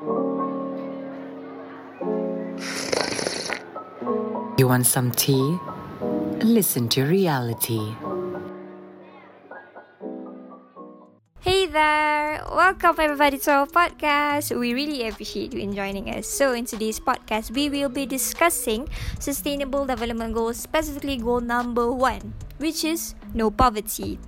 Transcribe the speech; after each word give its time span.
You 0.00 0.08
want 4.64 4.86
some 4.86 5.12
tea? 5.12 5.58
Listen 6.40 6.88
to 6.96 7.04
RealiTEA. 7.04 7.84
Hey 11.40 11.66
there! 11.66 12.40
Welcome 12.48 12.96
everybody 12.96 13.36
to 13.44 13.52
our 13.52 13.66
podcast. 13.66 14.56
We 14.58 14.72
really 14.72 15.06
appreciate 15.06 15.52
you 15.52 15.60
in 15.60 15.76
joining 15.76 16.08
us. 16.08 16.26
So, 16.26 16.54
in 16.54 16.64
today's 16.64 16.96
podcast, 16.98 17.50
we 17.52 17.68
will 17.68 17.92
be 17.92 18.06
discussing 18.06 18.88
Sustainable 19.20 19.84
Development 19.84 20.32
Goals, 20.32 20.56
specifically 20.56 21.18
goal 21.18 21.44
number 21.44 21.92
one, 21.92 22.32
which 22.56 22.84
is 22.84 23.14
no 23.34 23.50
poverty. 23.50 24.18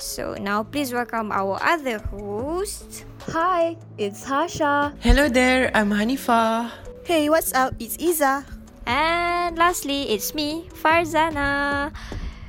So, 0.00 0.40
now 0.40 0.62
please 0.62 0.90
welcome 0.90 1.32
our 1.32 1.60
other 1.60 1.98
host. 1.98 3.04
Hi, 3.30 3.78
it's 4.02 4.26
Hasya. 4.26 4.98
Hello 4.98 5.30
there, 5.30 5.70
I'm 5.78 5.94
Hanifah. 5.94 6.74
Hey, 7.06 7.30
what's 7.30 7.54
up? 7.54 7.70
It's 7.78 7.94
Izzah. 7.94 8.42
And 8.82 9.54
lastly, 9.54 10.10
it's 10.10 10.34
me, 10.34 10.66
Farzana. 10.74 11.94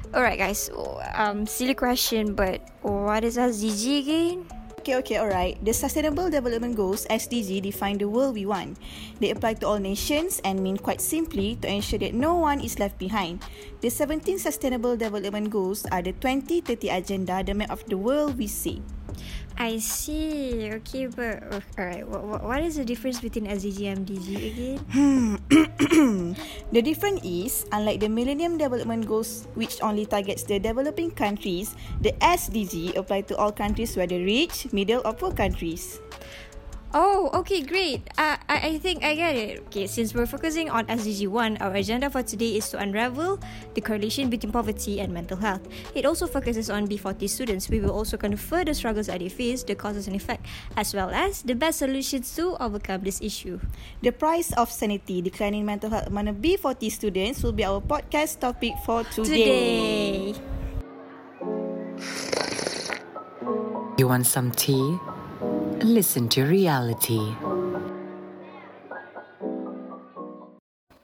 Alright, 0.09 0.41
guys. 0.41 0.73
Um, 1.13 1.45
silly 1.45 1.77
question, 1.77 2.33
but 2.33 2.65
what 2.81 3.21
is 3.21 3.37
SDG 3.37 4.01
again? 4.01 4.49
Okay, 4.81 4.97
okay, 4.97 5.21
alright. 5.21 5.61
The 5.61 5.77
Sustainable 5.77 6.33
Development 6.33 6.73
Goals, 6.73 7.05
SDG, 7.05 7.61
define 7.61 8.01
the 8.01 8.09
world 8.09 8.33
we 8.33 8.49
want. 8.49 8.81
They 9.21 9.29
apply 9.29 9.61
to 9.61 9.67
all 9.69 9.79
nations 9.79 10.41
and 10.41 10.57
mean 10.57 10.81
quite 10.81 10.99
simply 10.99 11.55
to 11.61 11.69
ensure 11.69 12.01
that 12.01 12.17
no 12.17 12.33
one 12.33 12.59
is 12.59 12.81
left 12.81 12.97
behind. 12.97 13.45
The 13.81 13.93
17 13.93 14.41
Sustainable 14.41 14.97
Development 14.97 15.53
Goals 15.53 15.85
are 15.93 16.01
the 16.01 16.17
2030 16.17 16.89
agenda, 16.89 17.45
the 17.45 17.53
map 17.53 17.69
of 17.69 17.85
the 17.85 17.95
world 17.95 18.41
we 18.41 18.49
see. 18.49 18.81
I 19.57 19.77
see. 19.77 20.71
Okay, 20.81 21.07
but 21.07 21.43
uh, 21.51 21.61
alright. 21.77 22.07
What, 22.07 22.43
what 22.43 22.61
is 22.61 22.75
the 22.75 22.85
difference 22.85 23.21
between 23.21 23.45
SDG 23.45 23.91
and 23.91 24.05
MDG 24.05 24.29
again? 24.49 26.35
the 26.71 26.81
difference 26.81 27.21
is, 27.23 27.65
unlike 27.71 27.99
the 27.99 28.09
Millennium 28.09 28.57
Development 28.57 29.05
Goals, 29.05 29.47
which 29.53 29.81
only 29.81 30.05
targets 30.05 30.43
the 30.43 30.59
developing 30.59 31.11
countries, 31.11 31.75
the 32.01 32.11
SDG 32.21 32.95
apply 32.97 33.21
to 33.29 33.37
all 33.37 33.51
countries, 33.51 33.95
whether 33.95 34.17
rich, 34.17 34.71
middle, 34.73 35.01
or 35.05 35.13
poor 35.13 35.31
countries. 35.31 35.99
Oh, 36.93 37.33
okay, 37.33 37.65
great. 37.65 38.05
Uh, 38.21 38.37
I, 38.45 38.77
I 38.77 38.77
think 38.77 39.03
I 39.03 39.15
get 39.15 39.35
it. 39.35 39.65
Okay, 39.73 39.87
since 39.87 40.13
we're 40.13 40.29
focusing 40.29 40.69
on 40.69 40.85
SDG 40.85 41.27
1, 41.27 41.57
our 41.57 41.73
agenda 41.73 42.07
for 42.07 42.21
today 42.21 42.57
is 42.57 42.69
to 42.69 42.77
unravel 42.77 43.39
the 43.73 43.81
correlation 43.81 44.29
between 44.29 44.53
poverty 44.53 45.01
and 45.01 45.11
mental 45.11 45.37
health. 45.37 45.65
It 45.95 46.05
also 46.05 46.27
focuses 46.27 46.69
on 46.69 46.87
B40 46.87 47.27
students. 47.27 47.67
We 47.67 47.79
will 47.79 47.89
also 47.89 48.15
confer 48.15 48.63
the 48.63 48.75
struggles 48.75 49.07
that 49.07 49.21
they 49.25 49.29
face, 49.29 49.63
the 49.63 49.73
causes 49.73 50.05
and 50.05 50.15
effect, 50.15 50.45
as 50.77 50.93
well 50.93 51.09
as 51.09 51.41
the 51.41 51.55
best 51.55 51.79
solutions 51.79 52.29
to 52.35 52.61
overcome 52.61 53.01
this 53.01 53.21
issue. 53.21 53.59
The 54.03 54.11
price 54.11 54.53
of 54.53 54.69
sanity, 54.71 55.23
declining 55.23 55.65
mental 55.65 55.89
health 55.89 56.05
among 56.05 56.29
B40 56.45 56.91
students 56.91 57.41
will 57.41 57.53
be 57.57 57.65
our 57.65 57.81
podcast 57.81 58.39
topic 58.39 58.73
for 58.85 59.03
today. 59.05 60.33
Today. 60.33 60.41
You 63.97 64.07
want 64.07 64.27
some 64.27 64.51
tea? 64.51 64.99
Listen 65.81 66.29
to 66.29 66.41
RealiTEA. 66.41 67.35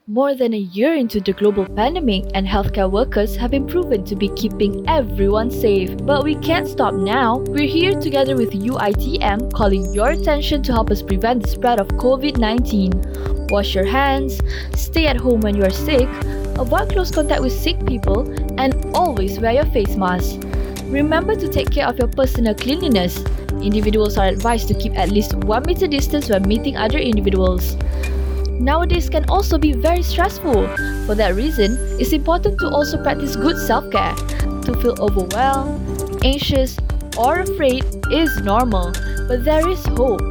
More 0.06 0.34
than 0.34 0.54
a 0.54 0.58
year 0.58 0.94
into 0.94 1.20
the 1.20 1.32
global 1.32 1.66
pandemic, 1.66 2.24
and 2.34 2.46
healthcare 2.46 2.90
workers 2.90 3.36
have 3.36 3.50
been 3.50 3.66
proven 3.66 4.04
to 4.04 4.16
be 4.16 4.28
keeping 4.30 4.88
everyone 4.88 5.50
safe. 5.50 5.96
But 6.04 6.24
we 6.24 6.34
can't 6.36 6.68
stop 6.68 6.94
now. 6.94 7.38
We're 7.48 7.68
here 7.68 7.94
together 7.94 8.36
with 8.36 8.50
UITM, 8.50 9.52
calling 9.52 9.92
your 9.94 10.10
attention 10.10 10.62
to 10.64 10.72
help 10.72 10.90
us 10.90 11.02
prevent 11.02 11.42
the 11.42 11.48
spread 11.48 11.80
of 11.80 11.88
COVID 11.88 12.38
19. 12.38 13.46
Wash 13.50 13.74
your 13.74 13.86
hands, 13.86 14.40
stay 14.74 15.06
at 15.06 15.16
home 15.16 15.40
when 15.40 15.56
you 15.56 15.64
are 15.64 15.70
sick, 15.70 16.08
avoid 16.58 16.90
close 16.90 17.10
contact 17.10 17.42
with 17.42 17.52
sick 17.52 17.84
people, 17.86 18.28
and 18.60 18.74
always 18.94 19.38
wear 19.40 19.52
your 19.52 19.66
face 19.66 19.96
mask. 19.96 20.40
Remember 20.86 21.36
to 21.36 21.48
take 21.48 21.70
care 21.70 21.86
of 21.86 21.98
your 21.98 22.08
personal 22.08 22.54
cleanliness. 22.54 23.22
Individuals 23.62 24.16
are 24.16 24.26
advised 24.26 24.68
to 24.68 24.74
keep 24.74 24.96
at 24.96 25.10
least 25.10 25.34
1 25.34 25.62
meter 25.66 25.86
distance 25.86 26.28
when 26.30 26.48
meeting 26.48 26.76
other 26.76 26.98
individuals. 26.98 27.76
Nowadays 28.48 29.08
can 29.08 29.28
also 29.28 29.58
be 29.58 29.72
very 29.72 30.02
stressful. 30.02 30.66
For 31.06 31.14
that 31.14 31.34
reason, 31.34 31.76
it's 32.00 32.12
important 32.12 32.58
to 32.60 32.68
also 32.68 33.02
practice 33.02 33.36
good 33.36 33.56
self-care. 33.56 34.14
To 34.64 34.74
feel 34.80 34.96
overwhelmed, 35.00 36.24
anxious, 36.24 36.76
or 37.16 37.40
afraid 37.40 37.84
is 38.10 38.40
normal, 38.40 38.92
but 39.28 39.44
there 39.44 39.68
is 39.68 39.84
hope. 39.86 40.22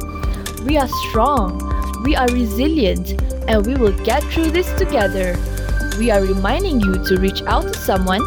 We 0.64 0.76
are 0.76 0.88
strong, 1.08 1.58
we 2.04 2.16
are 2.16 2.28
resilient, 2.28 3.20
and 3.48 3.66
we 3.66 3.74
will 3.74 3.96
get 4.04 4.22
through 4.24 4.50
this 4.50 4.72
together. 4.78 5.36
We 5.98 6.10
are 6.10 6.22
reminding 6.22 6.80
you 6.80 7.02
to 7.04 7.16
reach 7.18 7.42
out 7.42 7.72
to 7.72 7.74
someone, 7.74 8.22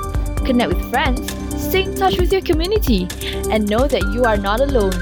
connect 0.46 0.74
with 0.74 0.90
friends, 0.90 1.34
stay 1.63 1.84
in 1.84 1.96
touch 1.96 2.19
with 2.19 2.31
your 2.31 2.41
community, 2.41 3.07
and 3.50 3.69
know 3.69 3.88
that 3.88 4.03
you 4.13 4.24
are 4.24 4.38
not 4.38 4.59
alone. 4.59 4.94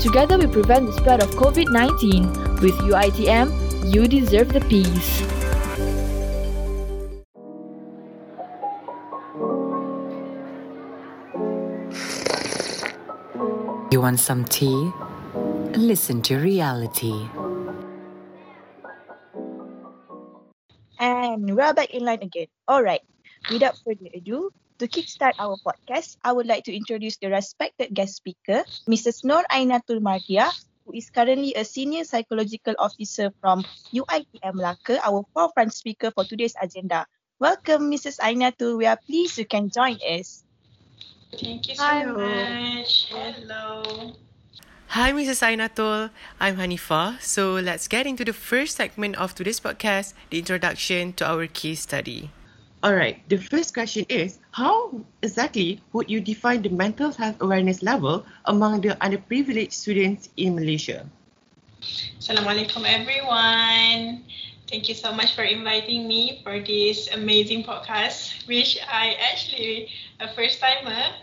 Together 0.00 0.36
we 0.36 0.46
prevent 0.46 0.86
the 0.86 0.92
spread 0.92 1.22
of 1.22 1.30
COVID 1.38 1.70
19. 1.70 2.60
With 2.60 2.76
UITM, 2.84 3.94
you 3.94 4.06
deserve 4.06 4.52
the 4.52 4.60
peace. 4.68 5.22
You 13.90 14.00
want 14.00 14.20
some 14.20 14.44
tea? 14.44 14.92
Listen 15.74 16.22
to 16.22 16.34
RealiTEA. 16.34 17.26
And 21.00 21.56
we're 21.56 21.74
back 21.74 21.90
in 21.90 22.04
line 22.04 22.22
again. 22.22 22.46
Alright, 22.70 23.00
without 23.50 23.74
further 23.84 24.06
ado, 24.14 24.52
to 24.80 24.88
kickstart 24.88 25.36
our 25.36 25.60
podcast, 25.60 26.16
I 26.24 26.32
would 26.32 26.48
like 26.48 26.64
to 26.64 26.72
introduce 26.72 27.20
the 27.20 27.28
respected 27.28 27.92
guest 27.92 28.16
speaker, 28.16 28.64
Mrs. 28.88 29.28
Noor 29.28 29.44
Aiennatul 29.52 30.00
Mardhiyah, 30.00 30.48
who 30.88 30.96
is 30.96 31.12
currently 31.12 31.52
a 31.52 31.68
senior 31.68 32.08
psychological 32.08 32.72
officer 32.80 33.28
from 33.44 33.60
UITM 33.92 34.56
Melaka, 34.56 34.96
our 35.04 35.20
forefront 35.36 35.76
speaker 35.76 36.08
for 36.16 36.24
today's 36.24 36.56
agenda. 36.56 37.04
Welcome, 37.36 37.92
Mrs. 37.92 38.24
Aiennatul. 38.24 38.80
We 38.80 38.88
are 38.88 38.96
pleased 38.96 39.36
you 39.36 39.44
can 39.44 39.68
join 39.68 40.00
us. 40.00 40.48
Thank 41.36 41.68
you 41.68 41.76
so 41.76 41.84
Hello. 41.84 42.16
much. 42.16 43.12
Hello. 43.12 44.16
Hi, 44.96 45.12
Mrs. 45.12 45.44
Aiennatul. 45.44 46.08
I'm 46.40 46.56
Hanifah. 46.56 47.20
So 47.20 47.60
let's 47.60 47.84
get 47.84 48.08
into 48.08 48.24
the 48.24 48.32
first 48.32 48.80
segment 48.80 49.20
of 49.20 49.36
today's 49.36 49.60
podcast, 49.60 50.16
the 50.32 50.40
introduction 50.40 51.12
to 51.20 51.28
our 51.28 51.44
case 51.46 51.84
study. 51.84 52.32
Alright, 52.80 53.28
the 53.28 53.36
first 53.36 53.74
question 53.74 54.06
is 54.08 54.38
How 54.52 55.04
exactly 55.20 55.82
would 55.92 56.08
you 56.08 56.20
define 56.20 56.62
the 56.62 56.70
mental 56.72 57.12
health 57.12 57.36
awareness 57.40 57.82
level 57.82 58.24
among 58.46 58.80
the 58.80 58.96
underprivileged 59.04 59.76
students 59.76 60.32
in 60.40 60.56
Malaysia? 60.56 61.04
Assalamualaikum 62.16 62.88
everyone. 62.88 64.24
Thank 64.64 64.88
you 64.88 64.96
so 64.96 65.12
much 65.12 65.36
for 65.36 65.44
inviting 65.44 66.08
me 66.08 66.40
for 66.40 66.56
this 66.56 67.12
amazing 67.12 67.68
podcast, 67.68 68.48
which 68.48 68.80
I 68.88 69.12
actually 69.28 69.92
a 70.16 70.32
first 70.32 70.56
timer. 70.64 71.20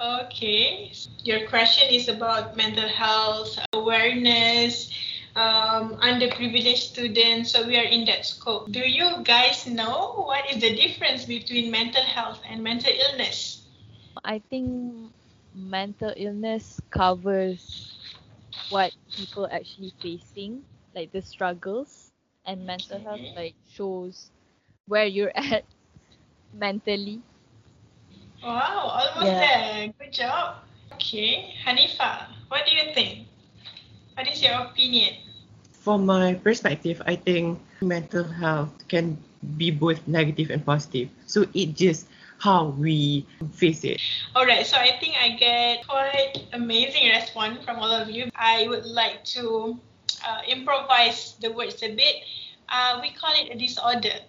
Okay, 0.00 0.88
your 1.20 1.44
question 1.52 1.92
is 1.92 2.08
about 2.08 2.56
mental 2.56 2.88
health 2.88 3.60
awareness, 3.76 4.88
um, 5.36 5.96
underprivileged 6.00 6.78
students. 6.78 7.52
So 7.52 7.66
we 7.66 7.76
are 7.78 7.84
in 7.84 8.04
that 8.06 8.24
scope. 8.26 8.70
Do 8.72 8.80
you 8.80 9.22
guys 9.24 9.66
know 9.66 10.12
what 10.26 10.48
is 10.50 10.60
the 10.60 10.74
difference 10.74 11.24
between 11.24 11.70
mental 11.70 12.02
health 12.02 12.40
and 12.48 12.62
mental 12.62 12.92
illness? 12.92 13.66
I 14.24 14.38
think 14.38 15.12
mental 15.54 16.12
illness 16.16 16.80
covers 16.90 17.92
what 18.68 18.92
people 19.14 19.48
actually 19.50 19.92
facing, 20.00 20.64
like 20.94 21.12
the 21.12 21.22
struggles, 21.22 22.12
and 22.44 22.66
mental 22.66 23.00
health 23.00 23.22
like 23.34 23.54
shows 23.68 24.30
where 24.86 25.06
you're 25.06 25.32
at 25.36 25.64
mentally. 26.52 27.22
Wow, 28.42 28.88
almost 28.94 29.32
Yeah. 29.32 29.40
there. 29.40 29.92
Good 29.98 30.12
job. 30.12 30.56
Okay, 30.94 31.54
Hanifah, 31.64 32.28
what 32.48 32.66
do 32.66 32.74
you 32.76 32.92
think? 32.94 33.26
What 34.14 34.30
is 34.30 34.42
your 34.42 34.54
opinion? 34.54 35.14
From 35.72 36.06
my 36.06 36.34
perspective, 36.34 37.02
I 37.04 37.16
think 37.16 37.60
mental 37.82 38.24
health 38.24 38.72
can 38.88 39.18
be 39.56 39.70
both 39.70 40.06
negative 40.08 40.50
and 40.50 40.64
positive. 40.64 41.10
So 41.26 41.44
it 41.52 41.74
just 41.76 42.06
how 42.38 42.76
we 42.76 43.26
face 43.52 43.84
it. 43.84 44.00
All 44.34 44.46
right, 44.46 44.66
so 44.66 44.76
I 44.76 44.96
think 45.00 45.14
I 45.20 45.36
get 45.36 45.86
quite 45.88 46.46
amazing 46.52 47.08
response 47.10 47.64
from 47.64 47.78
all 47.78 47.90
of 47.90 48.10
you. 48.10 48.30
I 48.34 48.68
would 48.68 48.84
like 48.84 49.24
to 49.36 49.78
uh, 50.26 50.40
improvise 50.48 51.36
the 51.40 51.52
words 51.52 51.82
a 51.82 51.94
bit. 51.94 52.24
Uh, 52.68 52.98
we 53.02 53.10
call 53.10 53.32
it 53.34 53.48
a 53.50 53.58
disorder. 53.58 54.20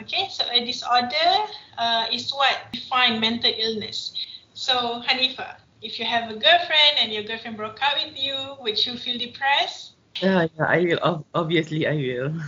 Okay, 0.00 0.28
so 0.30 0.44
a 0.50 0.64
disorder 0.64 1.30
uh, 1.78 2.06
is 2.10 2.32
what 2.32 2.56
define 2.72 3.20
mental 3.20 3.52
illness. 3.56 4.14
So 4.54 5.02
Hanifah, 5.06 5.61
if 5.82 5.98
you 5.98 6.06
have 6.06 6.30
a 6.30 6.34
girlfriend 6.34 6.94
and 7.02 7.12
your 7.12 7.24
girlfriend 7.24 7.56
broke 7.56 7.82
up 7.82 7.98
with 7.98 8.14
you, 8.16 8.56
would 8.60 8.78
you 8.86 8.96
feel 8.96 9.18
depressed? 9.18 9.98
Yeah, 10.22 10.46
yeah, 10.54 10.64
I 10.64 10.80
will. 10.86 11.26
Obviously, 11.34 11.86
I 11.86 11.94
will. 11.94 12.32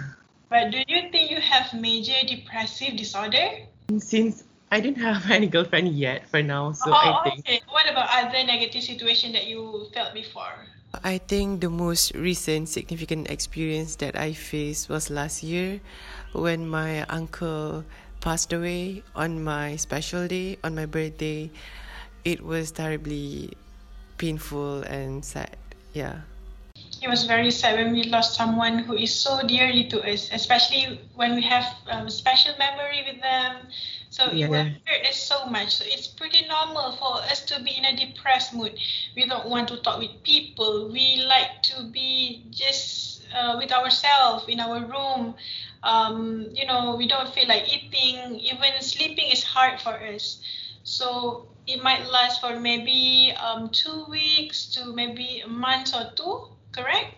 But 0.51 0.71
do 0.71 0.79
you 0.87 1.11
think 1.11 1.35
you 1.35 1.41
have 1.41 1.75
major 1.75 2.15
depressive 2.23 2.95
disorder? 2.95 3.67
Since 3.99 4.45
I 4.71 4.79
didn't 4.79 5.03
have 5.03 5.27
any 5.35 5.49
girlfriend 5.49 5.89
yet 5.99 6.31
for 6.31 6.43
now, 6.43 6.71
so 6.71 6.93
oh, 6.93 6.95
I 6.95 7.11
think 7.27 7.43
okay. 7.43 7.61
What 7.75 7.91
about 7.91 8.07
other 8.13 8.45
negative 8.47 8.85
situation 8.85 9.33
that 9.33 9.51
you 9.51 9.91
felt 9.91 10.15
before? 10.15 10.71
I 11.03 11.19
think 11.19 11.59
the 11.61 11.71
most 11.71 12.15
recent 12.15 12.69
significant 12.69 13.31
experience 13.31 13.97
that 13.99 14.15
I 14.15 14.31
faced 14.31 14.87
was 14.87 15.11
last 15.11 15.43
year 15.43 15.81
when 16.31 16.69
my 16.69 17.03
uncle 17.11 17.83
passed 18.21 18.53
away 18.53 19.03
on 19.17 19.43
my 19.43 19.75
special 19.75 20.29
day, 20.29 20.59
on 20.63 20.79
my 20.79 20.87
birthday. 20.87 21.51
It 22.25 22.43
was 22.45 22.71
terribly 22.73 23.53
painful 24.19 24.83
and 24.83 25.25
sad. 25.25 25.57
Yeah. 25.93 26.23
It 27.03 27.09
was 27.09 27.25
very 27.25 27.51
sad 27.51 27.77
when 27.79 27.93
we 27.93 28.05
lost 28.05 28.35
someone 28.35 28.79
who 28.79 28.95
is 28.95 29.15
so 29.15 29.41
dearly 29.47 29.85
to 29.89 30.03
us, 30.03 30.31
especially 30.33 31.01
when 31.15 31.35
we 31.35 31.43
have 31.43 31.67
um, 31.89 32.09
special 32.11 32.55
memory 32.59 33.05
with 33.07 33.21
them. 33.23 33.69
So 34.11 34.31
it 34.31 34.49
will 34.49 34.65
Yeah. 34.65 34.75
hurt 34.87 35.07
us 35.07 35.17
so 35.17 35.47
much. 35.47 35.71
So 35.77 35.85
it's 35.87 36.07
pretty 36.09 36.47
normal 36.47 36.93
for 36.93 37.23
us 37.23 37.45
to 37.47 37.61
be 37.63 37.77
in 37.77 37.85
a 37.85 37.95
depressed 37.97 38.55
mood. 38.55 38.79
We 39.17 39.27
don't 39.27 39.49
want 39.49 39.69
to 39.69 39.77
talk 39.83 39.99
with 40.01 40.23
people. 40.25 40.89
We 40.91 41.23
like 41.27 41.63
to 41.65 41.85
be 41.85 42.47
just 42.51 43.23
uh, 43.35 43.57
with 43.59 43.73
ourselves 43.73 44.47
in 44.49 44.61
our 44.61 44.81
room. 44.85 45.35
Um, 45.83 46.49
you 46.53 46.67
know, 46.67 46.97
we 46.97 47.07
don't 47.07 47.29
feel 47.35 47.49
like 47.49 47.65
eating. 47.73 48.39
Even 48.41 48.81
sleeping 48.81 49.31
is 49.31 49.43
hard 49.45 49.81
for 49.81 49.95
us. 50.01 50.41
So 50.85 51.49
it 51.67 51.83
might 51.83 52.07
last 52.11 52.41
for 52.41 52.59
maybe 52.59 53.33
um, 53.43 53.69
two 53.71 54.05
weeks 54.09 54.67
to 54.75 54.93
maybe 54.93 55.41
a 55.41 55.49
month 55.49 55.95
or 55.95 56.11
two, 56.17 56.49
correct? 56.73 57.17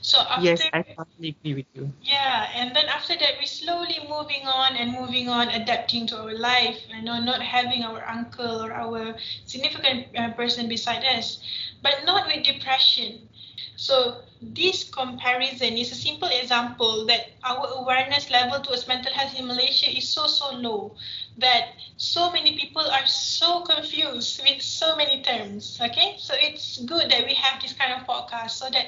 So 0.00 0.18
after 0.20 0.64
Yes, 0.64 0.68
I 0.72 0.82
totally 0.82 1.30
agree 1.30 1.54
with 1.54 1.66
you. 1.74 1.92
yeah, 2.02 2.48
and 2.54 2.74
then 2.74 2.86
after 2.86 3.14
that, 3.16 3.34
we 3.40 3.46
slowly 3.46 3.98
moving 4.08 4.46
on 4.46 4.76
and 4.76 4.92
moving 4.92 5.28
on, 5.28 5.48
adapting 5.48 6.06
to 6.08 6.18
our 6.18 6.34
life. 6.34 6.78
You 6.88 7.02
know, 7.02 7.20
not 7.20 7.42
having 7.42 7.82
our 7.82 8.06
uncle 8.08 8.62
or 8.62 8.72
our 8.72 9.16
significant 9.44 10.06
uh, 10.16 10.30
person 10.32 10.68
beside 10.68 11.04
us, 11.04 11.42
but 11.82 12.04
not 12.04 12.26
with 12.26 12.44
depression. 12.44 13.28
So 13.76 14.22
this 14.52 14.84
comparison 14.84 15.74
is 15.78 15.92
a 15.92 15.94
simple 15.94 16.28
example 16.28 17.06
that 17.06 17.32
our 17.44 17.66
awareness 17.78 18.30
level 18.30 18.60
towards 18.60 18.86
mental 18.86 19.12
health 19.12 19.38
in 19.38 19.46
Malaysia 19.46 19.88
is 19.88 20.08
so 20.08 20.26
so 20.26 20.50
low 20.52 20.94
that 21.38 21.74
so 21.96 22.30
many 22.30 22.58
people 22.58 22.82
are 22.82 23.06
so 23.06 23.62
confused 23.62 24.42
with 24.42 24.60
so 24.60 24.96
many 24.96 25.22
terms. 25.22 25.78
Okay, 25.80 26.16
so 26.18 26.34
it's 26.38 26.78
good 26.84 27.10
that 27.10 27.26
we 27.26 27.34
have 27.34 27.62
this 27.62 27.72
kind 27.72 27.92
of 27.92 28.06
podcast 28.06 28.50
so 28.50 28.68
that 28.70 28.86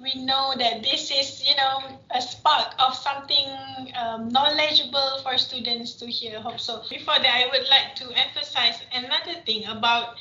we 0.00 0.14
know 0.24 0.54
that 0.58 0.82
this 0.82 1.10
is 1.10 1.46
you 1.46 1.54
know 1.56 1.98
a 2.14 2.20
spark 2.20 2.74
of 2.78 2.94
something 2.94 3.46
um, 3.94 4.28
knowledgeable 4.28 5.20
for 5.22 5.36
students 5.38 5.94
to 5.94 6.06
hear. 6.06 6.40
Hope 6.40 6.58
so. 6.58 6.82
Before 6.90 7.18
that 7.18 7.34
i 7.34 7.46
would 7.50 7.68
like 7.68 7.94
to 7.96 8.10
emphasize 8.14 8.80
another 8.92 9.40
thing 9.46 9.64
about 9.66 10.16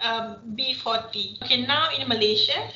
um, 0.00 0.36
b40 0.56 1.42
okay 1.42 1.66
now 1.66 1.88
in 1.98 2.08
malaysia 2.08 2.70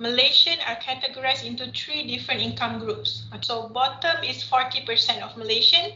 malaysian 0.00 0.58
are 0.66 0.76
categorized 0.88 1.44
into 1.44 1.70
three 1.72 2.02
different 2.06 2.40
income 2.40 2.78
groups 2.80 3.24
so 3.42 3.68
bottom 3.68 4.24
is 4.24 4.42
40% 4.42 5.22
of 5.22 5.36
malaysian 5.36 5.92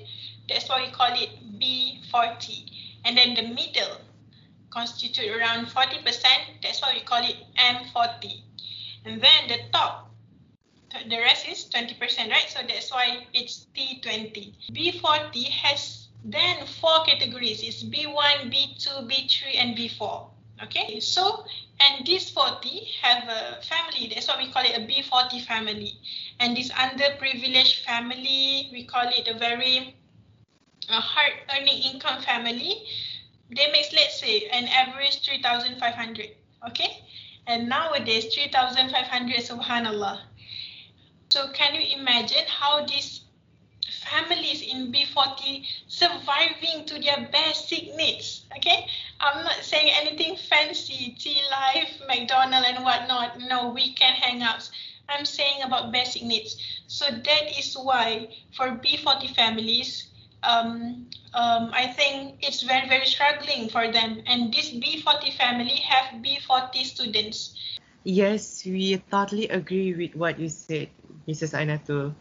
that's 0.49 0.69
why 0.69 0.85
we 0.87 0.93
call 0.93 1.12
it 1.15 1.31
b40 1.59 2.71
and 3.05 3.19
then 3.19 3.35
the 3.35 3.43
middle 3.43 3.99
constitute 4.71 5.31
around 5.37 5.67
40% 5.67 6.05
that's 6.62 6.81
why 6.83 6.93
we 6.95 7.01
call 7.01 7.25
it 7.25 7.37
m40 7.56 8.45
and 9.05 9.21
then 9.21 9.49
the 9.49 9.59
top, 9.73 10.11
the 11.09 11.19
rest 11.19 11.47
is 11.47 11.69
20%, 11.69 12.31
right? 12.31 12.49
So 12.49 12.61
that's 12.67 12.91
why 12.91 13.27
it's 13.35 13.67
T20. 13.77 14.55
B40 14.73 15.49
has 15.49 16.09
then 16.25 16.67
four 16.67 17.05
categories. 17.05 17.62
It's 17.62 17.83
B1, 17.83 18.51
B2, 18.51 19.06
B3, 19.06 19.56
and 19.56 19.77
B4. 19.77 20.31
Okay, 20.62 21.01
so 21.01 21.45
and 21.81 22.06
this 22.06 22.31
40 22.31 22.88
have 23.03 23.29
a 23.29 23.62
family. 23.62 24.11
That's 24.12 24.29
why 24.29 24.37
we 24.38 24.50
call 24.50 24.65
it 24.65 24.76
a 24.76 24.81
B40 24.81 25.44
family. 25.44 25.93
And 26.41 26.56
this 26.56 26.71
underprivileged 26.71 27.85
family, 27.85 28.71
we 28.73 28.85
call 28.85 29.09
it 29.09 29.29
a 29.29 29.38
very 29.38 29.97
a 30.88 31.00
hard 31.00 31.32
earning 31.56 31.82
income 31.82 32.23
family. 32.23 32.85
They 33.50 33.71
make 33.73 33.93
let's 33.93 34.21
say 34.21 34.47
an 34.53 34.69
average 34.69 35.25
3,500. 35.25 36.31
Okay, 36.69 37.05
and 37.47 37.69
nowadays 37.69 38.35
3,500 38.35 39.37
subhanallah. 39.37 40.20
So 41.31 41.49
can 41.53 41.75
you 41.75 41.99
imagine 41.99 42.44
how 42.47 42.85
these 42.87 43.24
families 43.90 44.62
in 44.62 44.92
B40 44.92 45.66
surviving 45.88 46.84
to 46.86 47.00
their 47.00 47.28
basic 47.32 47.94
needs? 47.96 48.46
Okay, 48.56 48.86
I'm 49.20 49.44
not 49.44 49.62
saying 49.62 49.90
anything 49.94 50.36
fancy, 50.36 51.16
tea 51.19 51.40
life, 51.50 52.00
McDonald 52.06 52.64
and 52.66 52.84
whatnot. 52.84 53.40
No 53.40 53.70
weekend 53.70 54.16
hangouts. 54.16 54.70
I'm 55.08 55.25
saying 55.25 55.62
about 55.62 55.92
basic 55.92 56.22
needs. 56.22 56.56
So 56.86 57.06
that 57.10 57.58
is 57.58 57.75
why 57.75 58.28
for 58.56 58.70
B40 58.70 59.34
families, 59.34 60.08
um, 60.42 61.06
um, 61.34 61.70
I 61.72 61.88
think 61.88 62.38
it's 62.40 62.62
very, 62.62 62.88
very 62.88 63.06
struggling 63.06 63.69
for 63.69 63.90
them. 63.90 64.22
And 64.26 64.52
this 64.52 64.70
B40 64.70 65.32
family 65.36 65.76
have 65.88 66.22
B40 66.22 66.84
students. 66.84 67.56
Yes, 68.04 68.62
we 68.64 68.96
totally 69.10 69.48
agree 69.48 69.94
with 69.94 70.14
what 70.14 70.38
you 70.38 70.48
said, 70.48 70.88
Mrs. 71.26 71.56
Aiennatul. 71.56 72.14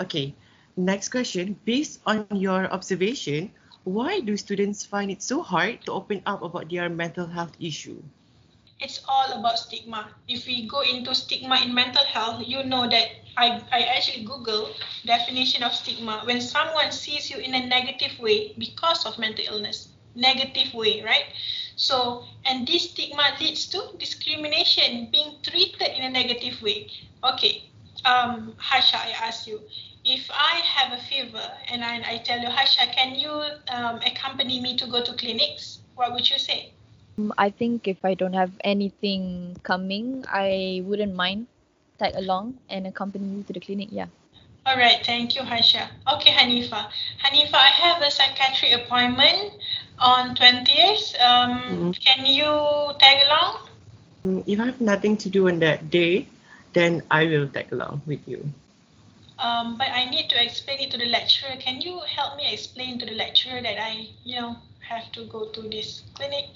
Okay, 0.00 0.34
next 0.76 1.08
question. 1.10 1.58
Based 1.64 2.00
on 2.06 2.26
your 2.30 2.66
observation, 2.70 3.50
why 3.84 4.20
do 4.20 4.36
students 4.36 4.84
find 4.84 5.10
it 5.10 5.22
so 5.22 5.42
hard 5.42 5.82
to 5.86 5.92
open 5.92 6.22
up 6.26 6.42
about 6.42 6.70
their 6.70 6.88
mental 6.88 7.26
health 7.26 7.56
issue? 7.60 8.02
It's 8.80 9.00
all 9.08 9.38
about 9.38 9.58
stigma. 9.58 10.08
If 10.26 10.46
we 10.46 10.66
go 10.66 10.80
into 10.80 11.14
stigma 11.14 11.60
in 11.62 11.74
mental 11.74 12.04
health, 12.04 12.42
you 12.46 12.64
know 12.64 12.88
that 12.88 13.08
I, 13.36 13.60
I 13.70 13.80
actually 13.96 14.24
Google 14.24 14.72
definition 15.04 15.62
of 15.62 15.72
stigma. 15.72 16.22
When 16.24 16.40
someone 16.40 16.90
sees 16.90 17.30
you 17.30 17.38
in 17.38 17.54
a 17.54 17.66
negative 17.66 18.18
way 18.18 18.54
because 18.58 19.04
of 19.04 19.18
mental 19.18 19.44
illness, 19.46 19.88
negative 20.14 20.72
way, 20.72 21.02
right? 21.02 21.24
So, 21.76 22.24
and 22.44 22.66
this 22.66 22.90
stigma 22.90 23.36
leads 23.40 23.66
to 23.68 23.96
discrimination, 23.98 25.08
being 25.10 25.36
treated 25.42 25.96
in 25.96 26.04
a 26.04 26.10
negative 26.10 26.60
way. 26.62 26.90
Okay, 27.24 27.70
um, 28.04 28.54
Hasya, 28.60 28.96
I 28.96 29.10
ask 29.28 29.46
you, 29.46 29.60
if 30.10 30.28
I 30.34 30.58
have 30.66 30.92
a 30.92 31.00
fever 31.00 31.46
and 31.70 31.84
I, 31.84 32.02
I 32.02 32.18
tell 32.18 32.40
you, 32.40 32.48
Hasya, 32.48 32.92
can 32.92 33.14
you 33.14 33.30
um, 33.70 34.00
accompany 34.04 34.60
me 34.60 34.76
to 34.76 34.86
go 34.86 35.02
to 35.02 35.12
clinics? 35.14 35.78
What 35.94 36.12
would 36.12 36.28
you 36.28 36.38
say? 36.38 36.72
Um, 37.18 37.32
I 37.38 37.50
think 37.50 37.86
if 37.86 38.04
I 38.04 38.14
don't 38.14 38.32
have 38.32 38.50
anything 38.64 39.56
coming, 39.62 40.24
I 40.26 40.82
wouldn't 40.84 41.14
mind 41.14 41.46
tag 41.98 42.14
along 42.16 42.58
and 42.68 42.88
accompany 42.88 43.24
you 43.36 43.42
to 43.44 43.52
the 43.52 43.60
clinic. 43.60 43.88
Yeah. 43.92 44.06
All 44.66 44.76
right, 44.76 44.98
thank 45.06 45.36
you, 45.36 45.42
Hasya. 45.42 45.88
Okay, 46.14 46.30
Hanifah. 46.30 46.90
Hanifah, 47.22 47.54
I 47.54 47.70
have 47.70 48.02
a 48.02 48.10
psychiatric 48.10 48.72
appointment 48.82 49.54
on 49.98 50.34
20th. 50.34 51.14
Um, 51.22 51.94
Can 51.94 52.26
you 52.26 52.50
tag 52.98 53.24
along? 53.30 53.68
Mm, 54.26 54.44
If 54.46 54.60
I 54.60 54.66
have 54.66 54.80
nothing 54.80 55.16
to 55.18 55.30
do 55.30 55.48
on 55.48 55.60
that 55.60 55.88
day, 55.88 56.26
then 56.72 57.02
I 57.10 57.24
will 57.24 57.48
tag 57.48 57.72
along 57.72 58.02
with 58.06 58.20
you. 58.26 58.44
Um, 59.40 59.78
but 59.78 59.88
I 59.88 60.04
need 60.04 60.28
to 60.30 60.42
explain 60.44 60.80
it 60.80 60.90
to 60.90 60.98
the 60.98 61.06
lecturer. 61.06 61.56
Can 61.58 61.80
you 61.80 62.00
help 62.00 62.36
me 62.36 62.52
explain 62.52 62.98
to 62.98 63.06
the 63.06 63.12
lecturer 63.12 63.62
that 63.62 63.80
I, 63.80 64.08
you 64.22 64.38
know, 64.40 64.56
have 64.86 65.10
to 65.12 65.24
go 65.26 65.46
to 65.46 65.62
this 65.62 66.02
clinic? 66.14 66.46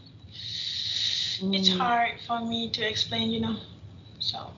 It's 1.56 1.68
Mm. 1.70 1.78
hard 1.78 2.20
for 2.26 2.40
me 2.40 2.68
to 2.70 2.86
explain, 2.86 3.30
you 3.30 3.40
know. 3.40 3.56
So 4.20 4.52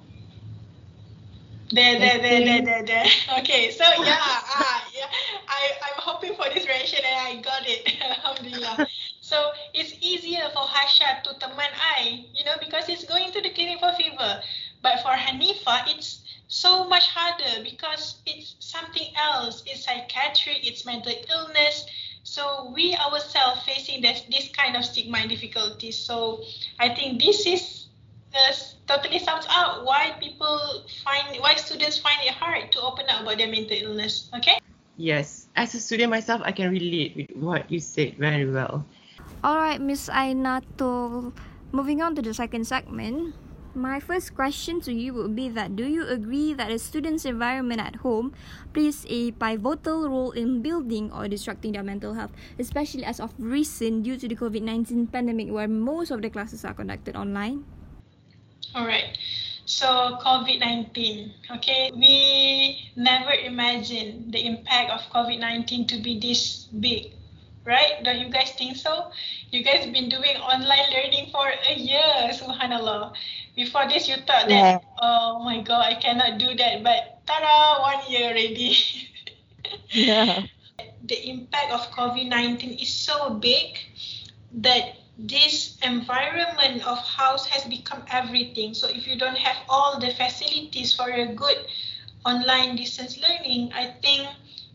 there, 1.72 1.98
there, 1.98 2.18
there, 2.18 2.44
there, 2.44 2.62
there, 2.62 2.82
there. 2.82 3.06
Okay, 3.38 3.70
so 3.70 3.84
yeah, 3.84 4.18
ah, 4.18 4.84
yeah. 4.94 5.06
I, 5.48 5.70
I'm 5.82 5.98
hoping 6.02 6.34
for 6.34 6.44
this 6.52 6.66
reaction 6.66 7.00
and 7.04 7.16
I 7.38 7.40
got 7.42 7.62
it. 7.66 7.86
Alhamdulillah. 8.02 8.86
So 9.20 9.50
it's 9.74 9.92
easier 10.00 10.48
for 10.54 10.62
Hasya 10.62 11.22
to 11.24 11.30
teman 11.40 11.72
I, 11.74 12.24
you 12.34 12.44
know, 12.44 12.54
because 12.60 12.88
it's 12.88 13.04
going 13.04 13.32
to 13.32 13.40
the 13.42 13.50
clinic 13.50 13.80
for 13.80 13.92
fever. 13.94 14.40
But 14.82 15.00
for 15.02 15.10
Hanifah, 15.10 15.88
it's 15.96 16.20
so 16.46 16.84
much 16.86 17.08
harder 17.08 17.64
because 17.64 18.16
it's 18.26 18.54
something 18.60 19.08
else. 19.16 19.64
It's 19.66 19.84
psychiatric, 19.84 20.64
it's 20.66 20.86
mental 20.86 21.12
illness. 21.30 21.86
So 22.22 22.70
we 22.74 22.94
ourselves 22.94 23.62
facing 23.64 24.02
this 24.02 24.22
this 24.30 24.48
kind 24.50 24.76
of 24.76 24.84
stigma 24.84 25.18
and 25.18 25.30
difficulties. 25.30 25.96
So 25.96 26.42
I 26.78 26.90
think 26.94 27.20
this 27.22 27.46
is 27.46 27.86
uh, 28.34 28.52
totally 28.86 29.18
sums 29.18 29.46
out 29.48 29.84
why 29.84 30.14
people 30.20 30.84
find 31.04 31.38
why 31.40 31.54
students 31.54 31.98
find 31.98 32.18
it 32.22 32.34
hard 32.34 32.70
to 32.72 32.80
open 32.82 33.06
up 33.08 33.22
about 33.22 33.38
their 33.38 33.48
mental 33.50 33.76
illness. 33.78 34.28
Okay. 34.36 34.58
Yes, 34.96 35.46
as 35.56 35.74
a 35.74 35.75
student 35.86 36.10
myself, 36.10 36.42
I 36.42 36.50
can 36.50 36.74
relate 36.74 37.14
with 37.14 37.30
what 37.38 37.70
you 37.70 37.78
said 37.78 38.18
very 38.18 38.50
well. 38.50 38.82
Alright, 39.46 39.78
Miss 39.78 40.10
Aiennatul. 40.10 41.30
Moving 41.70 42.02
on 42.02 42.18
to 42.18 42.22
the 42.22 42.34
second 42.34 42.66
segment. 42.66 43.38
My 43.76 44.00
first 44.00 44.34
question 44.34 44.80
to 44.88 44.90
you 44.90 45.12
would 45.12 45.36
be 45.36 45.52
that 45.52 45.76
do 45.76 45.84
you 45.84 46.08
agree 46.08 46.56
that 46.56 46.72
a 46.72 46.80
student's 46.80 47.28
environment 47.28 47.78
at 47.78 48.00
home 48.00 48.32
plays 48.72 49.04
a 49.06 49.36
pivotal 49.36 50.08
role 50.08 50.32
in 50.32 50.64
building 50.64 51.12
or 51.12 51.28
disrupting 51.28 51.76
their 51.76 51.84
mental 51.84 52.16
health, 52.16 52.32
especially 52.58 53.04
as 53.04 53.20
of 53.20 53.36
recent 53.38 54.02
due 54.02 54.16
to 54.16 54.26
the 54.26 54.34
COVID 54.34 54.64
19 54.64 55.12
pandemic 55.12 55.52
where 55.52 55.68
most 55.68 56.10
of 56.10 56.24
the 56.24 56.30
classes 56.32 56.64
are 56.64 56.72
conducted 56.72 57.14
online? 57.14 57.68
All 58.74 58.88
right. 58.88 59.12
So, 59.66 60.18
COVID 60.22 60.60
19. 60.60 61.34
Okay. 61.58 61.90
We 61.94 62.90
never 62.96 63.32
imagined 63.32 64.32
the 64.32 64.46
impact 64.46 64.90
of 64.90 65.02
COVID 65.12 65.38
19 65.38 65.86
to 65.88 65.96
be 65.98 66.18
this 66.18 66.70
big 66.70 67.16
right? 67.66 68.00
Don't 68.04 68.18
you 68.22 68.30
guys 68.30 68.52
think 68.52 68.78
so? 68.78 69.10
You 69.50 69.62
guys 69.66 69.84
been 69.90 70.08
doing 70.08 70.38
online 70.38 70.86
learning 70.94 71.28
for 71.34 71.50
a 71.50 71.74
year, 71.74 72.30
subhanallah. 72.30 73.12
Before 73.58 73.84
this, 73.88 74.08
you 74.08 74.16
thought 74.22 74.48
that, 74.48 74.48
yeah. 74.48 74.78
oh 75.02 75.42
my 75.42 75.60
god, 75.60 75.82
I 75.82 75.98
cannot 75.98 76.38
do 76.38 76.54
that, 76.54 76.86
but 76.86 77.26
tada, 77.26 77.82
one 77.82 78.00
year 78.08 78.30
already. 78.30 78.78
yeah. 79.90 80.46
The 81.06 81.30
impact 81.30 81.70
of 81.70 81.86
COVID 81.94 82.28
19 82.28 82.82
is 82.82 82.90
so 82.90 83.30
big 83.38 83.78
that 84.60 84.98
this 85.18 85.76
environment 85.82 86.86
of 86.86 86.98
house 86.98 87.46
has 87.46 87.64
become 87.64 88.02
everything. 88.10 88.74
So 88.74 88.88
if 88.88 89.06
you 89.06 89.16
don't 89.18 89.36
have 89.38 89.56
all 89.68 89.98
the 89.98 90.10
facilities 90.10 90.92
for 90.94 91.10
a 91.10 91.26
good 91.26 91.66
online 92.24 92.76
distance 92.76 93.18
learning, 93.18 93.72
I 93.72 93.86
think 94.02 94.28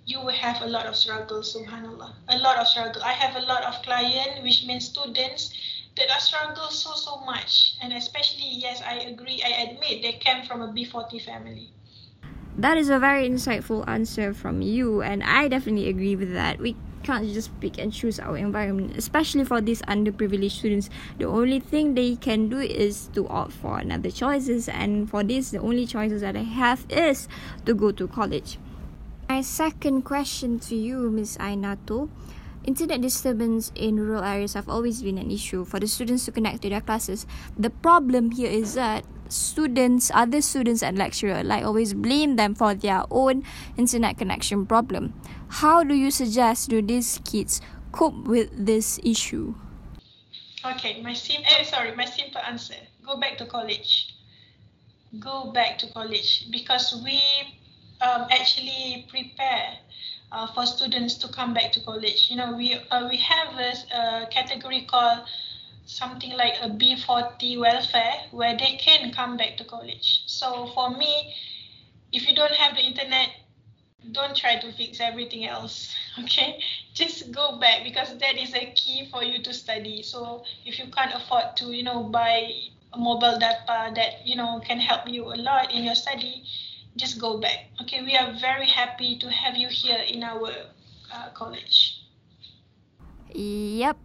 you 0.06 0.20
will 0.20 0.34
have 0.34 0.62
a 0.62 0.68
lot 0.68 0.86
of 0.86 0.96
struggle, 0.96 1.42
subhanallah. 1.42 2.14
A 2.30 2.38
lot 2.40 2.58
of 2.58 2.68
struggle. 2.68 3.02
I 3.04 3.14
have 3.14 3.36
a 3.36 3.46
lot 3.46 3.64
of 3.64 3.82
clients, 3.84 4.42
which 4.42 4.66
means 4.66 4.86
students 4.86 5.54
that 5.96 6.10
are 6.10 6.20
struggle 6.20 6.70
so 6.70 6.94
so 6.96 7.18
much. 7.26 7.76
And 7.82 7.94
especially, 7.94 8.50
yes, 8.50 8.82
I 8.82 8.96
agree, 9.12 9.42
I 9.44 9.50
admit 9.70 10.02
they 10.02 10.14
came 10.14 10.46
from 10.46 10.62
a 10.62 10.68
B40 10.68 11.20
family. 11.20 11.70
That 12.58 12.78
is 12.78 12.90
a 12.90 13.00
very 13.00 13.28
insightful 13.28 13.88
answer 13.88 14.34
from 14.34 14.62
you, 14.62 15.02
and 15.02 15.24
I 15.24 15.48
definitely 15.48 15.88
agree 15.90 16.16
with 16.16 16.34
that. 16.34 16.60
We 16.60 16.76
can't 17.02 17.26
just 17.34 17.50
pick 17.60 17.80
and 17.80 17.92
choose 17.92 18.20
our 18.20 18.38
environment, 18.38 18.98
especially 18.98 19.46
for 19.46 19.62
these 19.62 19.82
underprivileged 19.84 20.52
students. 20.52 20.90
The 21.18 21.26
only 21.26 21.60
thing 21.60 21.96
they 21.96 22.16
can 22.18 22.50
do 22.50 22.60
is 22.60 23.10
to 23.14 23.28
opt 23.30 23.54
for 23.54 23.80
another 23.80 24.12
choices, 24.12 24.68
and 24.68 25.10
for 25.10 25.24
this, 25.24 25.52
the 25.52 25.60
only 25.60 25.86
choices 25.88 26.22
that 26.22 26.36
I 26.36 26.44
have 26.44 26.86
is 26.90 27.28
to 27.66 27.74
go 27.74 27.92
to 27.94 28.08
college. 28.08 28.60
My 29.30 29.42
second 29.42 30.04
question 30.04 30.60
to 30.60 30.76
you, 30.76 31.10
Ms. 31.10 31.38
Aiennatul. 31.40 32.10
Internet 32.64 33.02
disturbance 33.02 33.72
in 33.74 33.98
rural 33.98 34.24
areas 34.24 34.54
have 34.54 34.70
always 34.70 35.02
been 35.02 35.18
an 35.18 35.32
issue 35.32 35.66
for 35.66 35.80
the 35.80 35.88
students 35.88 36.26
to 36.26 36.32
connect 36.32 36.62
to 36.62 36.70
their 36.70 36.82
classes. 36.82 37.26
The 37.58 37.72
problem 37.72 38.32
here 38.32 38.52
is 38.52 38.76
that 38.76 39.04
students, 39.32 40.12
other 40.14 40.42
students 40.42 40.84
and 40.84 40.98
lecturer 40.98 41.44
like 41.44 41.64
always 41.64 41.94
blame 41.94 42.36
them 42.36 42.56
for 42.56 42.76
their 42.76 43.04
own 43.10 43.44
internet 43.78 44.18
connection 44.18 44.66
problem. 44.66 45.14
How 45.48 45.84
do 45.84 45.94
you 45.94 46.12
suggest 46.12 46.70
do 46.70 46.82
these 46.82 47.20
kids 47.24 47.62
cope 47.92 48.28
with 48.28 48.50
this 48.54 49.00
issue? 49.04 49.56
Okay, 50.64 51.02
my 51.02 51.14
sim 51.14 51.42
eh, 51.44 51.64
sorry, 51.64 51.96
my 51.96 52.06
simple 52.06 52.42
answer. 52.42 52.76
Go 53.06 53.18
back 53.18 53.38
to 53.40 53.46
college. 53.46 54.16
Go 55.20 55.52
back 55.52 55.78
to 55.80 55.88
college 55.92 56.52
because 56.52 57.02
we 57.04 57.20
um, 58.02 58.28
actually 58.30 59.06
prepare 59.10 59.78
uh, 60.32 60.48
for 60.54 60.66
students 60.66 61.16
to 61.16 61.28
come 61.28 61.54
back 61.54 61.72
to 61.74 61.80
college. 61.82 62.30
You 62.30 62.38
know, 62.38 62.56
we 62.56 62.80
uh, 62.92 63.08
we 63.10 63.18
have 63.18 63.58
a, 63.58 63.74
a, 63.96 64.28
category 64.28 64.82
called 64.90 65.20
something 65.86 66.32
like 66.32 66.56
a 66.62 66.70
B40 66.70 67.60
welfare 67.60 68.14
where 68.32 68.58
they 68.58 68.78
can 68.78 69.12
come 69.12 69.38
back 69.38 69.58
to 69.58 69.64
college. 69.64 70.24
So 70.28 70.68
for 70.74 70.90
me, 70.92 71.34
if 72.12 72.28
you 72.28 72.36
don't 72.36 72.54
have 72.54 72.76
the 72.76 72.82
internet, 72.82 73.30
don't 74.12 74.36
try 74.36 74.58
to 74.58 74.72
fix 74.74 75.00
everything 75.00 75.46
else. 75.46 75.94
Okay, 76.20 76.60
just 76.94 77.32
go 77.32 77.58
back 77.58 77.86
because 77.86 78.18
that 78.18 78.36
is 78.38 78.54
a 78.54 78.66
key 78.76 79.08
for 79.10 79.24
you 79.24 79.42
to 79.44 79.54
study. 79.54 80.04
So 80.04 80.44
if 80.66 80.78
you 80.78 80.92
can't 80.92 81.16
afford 81.16 81.56
to, 81.56 81.72
you 81.72 81.84
know, 81.84 82.04
buy 82.04 82.52
a 82.92 82.98
mobile 82.98 83.40
data 83.40 83.94
that 83.96 84.28
you 84.28 84.36
know 84.36 84.60
can 84.60 84.78
help 84.78 85.08
you 85.08 85.24
a 85.32 85.40
lot 85.40 85.72
in 85.72 85.86
your 85.86 85.96
study 85.96 86.44
just 86.96 87.20
go 87.20 87.40
back. 87.40 87.72
Okay, 87.82 88.04
we 88.04 88.16
are 88.16 88.34
very 88.40 88.68
happy 88.68 89.18
to 89.20 89.30
have 89.30 89.56
you 89.56 89.68
here 89.70 90.04
in 90.08 90.24
our 90.24 90.52
uh, 91.14 91.30
college. 91.34 92.04
Yep. 93.34 93.98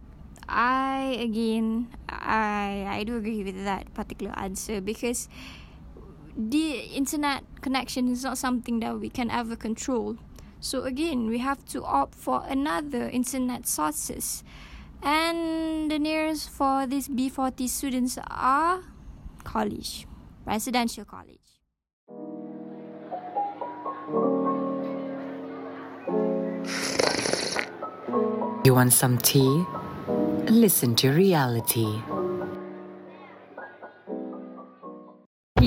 I 0.48 1.18
again 1.20 1.88
I 2.08 2.86
I 2.88 3.04
do 3.04 3.16
agree 3.16 3.42
with 3.42 3.64
that 3.64 3.92
particular 3.94 4.32
answer 4.38 4.80
because 4.80 5.28
the 6.36 6.80
internet 6.94 7.44
connection 7.62 8.08
is 8.08 8.22
not 8.22 8.38
something 8.38 8.80
that 8.80 9.00
we 9.00 9.08
can 9.08 9.30
ever 9.30 9.56
control. 9.56 10.16
So 10.60 10.84
again, 10.84 11.28
we 11.28 11.38
have 11.38 11.64
to 11.66 11.84
opt 11.84 12.14
for 12.14 12.44
another 12.46 13.08
internet 13.08 13.66
sources. 13.66 14.44
And 15.02 15.90
the 15.90 15.98
nearest 15.98 16.50
for 16.50 16.86
these 16.86 17.08
B40 17.08 17.68
students 17.68 18.18
are 18.28 18.82
college, 19.44 20.06
residential 20.44 21.04
college. 21.04 21.40
You 28.64 28.74
want 28.74 28.92
some 28.92 29.18
tea? 29.18 29.64
Listen 30.48 30.94
to 30.96 31.08
RealiTEA. 31.08 32.15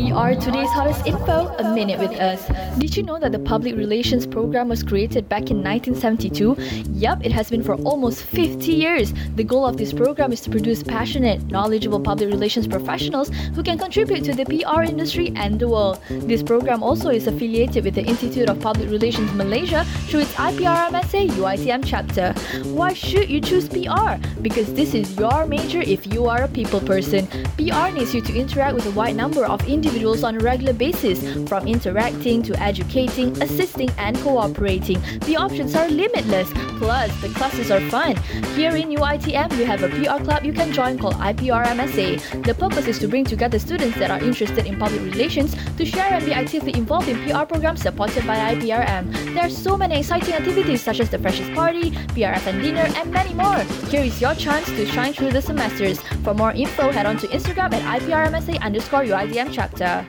PR 0.09 0.33
Today's 0.33 0.71
Hottest 0.71 1.05
Info, 1.05 1.55
a 1.59 1.75
minute 1.75 1.99
with 1.99 2.13
us. 2.13 2.43
Did 2.79 2.97
you 2.97 3.03
know 3.03 3.19
that 3.19 3.31
the 3.31 3.37
Public 3.37 3.75
Relations 3.75 4.25
Program 4.25 4.67
was 4.67 4.81
created 4.81 5.29
back 5.29 5.51
in 5.51 5.61
1972? 5.61 6.55
Yup, 6.93 7.23
it 7.23 7.31
has 7.31 7.51
been 7.51 7.61
for 7.61 7.75
almost 7.75 8.23
50 8.23 8.71
years. 8.71 9.13
The 9.35 9.43
goal 9.43 9.67
of 9.67 9.77
this 9.77 9.93
program 9.93 10.31
is 10.31 10.41
to 10.41 10.49
produce 10.49 10.81
passionate, 10.81 11.45
knowledgeable 11.51 11.99
public 11.99 12.29
relations 12.29 12.67
professionals 12.67 13.29
who 13.53 13.61
can 13.61 13.77
contribute 13.77 14.23
to 14.23 14.33
the 14.33 14.45
PR 14.45 14.81
industry 14.81 15.31
and 15.35 15.59
the 15.59 15.67
world. 15.67 15.99
This 16.09 16.41
program 16.41 16.81
also 16.81 17.09
is 17.09 17.27
affiliated 17.27 17.83
with 17.83 17.93
the 17.93 18.03
Institute 18.03 18.49
of 18.49 18.59
Public 18.59 18.89
Relations 18.89 19.31
Malaysia 19.33 19.83
through 20.07 20.21
its 20.21 20.33
IPRMSA 20.33 21.29
UITM 21.37 21.83
chapter. 21.85 22.33
Why 22.71 22.93
should 22.93 23.29
you 23.29 23.41
choose 23.41 23.69
PR? 23.69 24.17
Because 24.41 24.73
this 24.73 24.95
is 24.95 25.15
your 25.19 25.45
major 25.45 25.81
if 25.81 26.11
you 26.11 26.25
are 26.25 26.43
a 26.43 26.47
people 26.47 26.79
person. 26.81 27.27
PR 27.57 27.93
needs 27.93 28.15
you 28.15 28.21
to 28.21 28.33
interact 28.33 28.73
with 28.73 28.87
a 28.87 28.91
wide 28.91 29.15
number 29.15 29.45
of 29.45 29.59
individuals 29.69 29.99
individuals 30.09 30.23
on 30.23 30.35
a 30.35 30.43
regular 30.43 30.73
basis, 30.73 31.19
from 31.47 31.67
interacting 31.67 32.41
to 32.43 32.53
educating, 32.61 33.29
assisting, 33.41 33.89
and 33.97 34.17
cooperating. 34.17 34.99
The 35.25 35.35
options 35.35 35.75
are 35.75 35.87
limitless, 35.87 36.49
plus, 36.79 37.09
the 37.21 37.29
classes 37.29 37.71
are 37.71 37.81
fun. 37.89 38.15
Here 38.55 38.75
in 38.75 38.89
UITM, 38.89 39.57
we 39.57 39.63
have 39.65 39.83
a 39.83 39.89
PR 39.89 40.23
club 40.23 40.43
you 40.43 40.53
can 40.53 40.71
join 40.71 40.97
called 40.97 41.15
IPR 41.15 41.65
MSA. 41.65 42.43
The 42.45 42.53
purpose 42.53 42.87
is 42.87 42.99
to 42.99 43.07
bring 43.07 43.25
together 43.25 43.59
students 43.59 43.97
that 43.97 44.11
are 44.11 44.23
interested 44.23 44.65
in 44.65 44.77
public 44.77 45.01
relations 45.01 45.55
to 45.77 45.85
share 45.85 46.13
and 46.13 46.25
be 46.25 46.33
actively 46.33 46.73
involved 46.73 47.07
in 47.07 47.17
PR 47.25 47.45
programs 47.45 47.81
supported 47.81 48.25
by 48.25 48.55
IPRM. 48.55 49.33
There 49.33 49.45
are 49.45 49.49
so 49.49 49.77
many 49.77 49.99
exciting 49.99 50.33
activities 50.33 50.81
such 50.81 50.99
as 50.99 51.09
the 51.09 51.19
Freshers 51.19 51.49
Party, 51.55 51.91
PRF 52.15 52.47
and 52.47 52.61
Dinner, 52.61 52.87
and 52.97 53.11
many 53.11 53.33
more. 53.33 53.61
Here 53.89 54.03
is 54.03 54.19
your 54.21 54.35
chance 54.35 54.65
to 54.67 54.85
shine 54.85 55.13
through 55.13 55.31
the 55.31 55.41
semesters. 55.41 55.99
For 56.23 56.33
more 56.33 56.51
info, 56.51 56.91
head 56.91 57.05
on 57.05 57.17
to 57.17 57.27
Instagram 57.27 57.73
at 57.73 58.01
IPRMSA 58.01 58.61
underscore 58.61 59.03
UITM 59.03 59.49
chapter. 59.51 59.88
You 59.89 60.05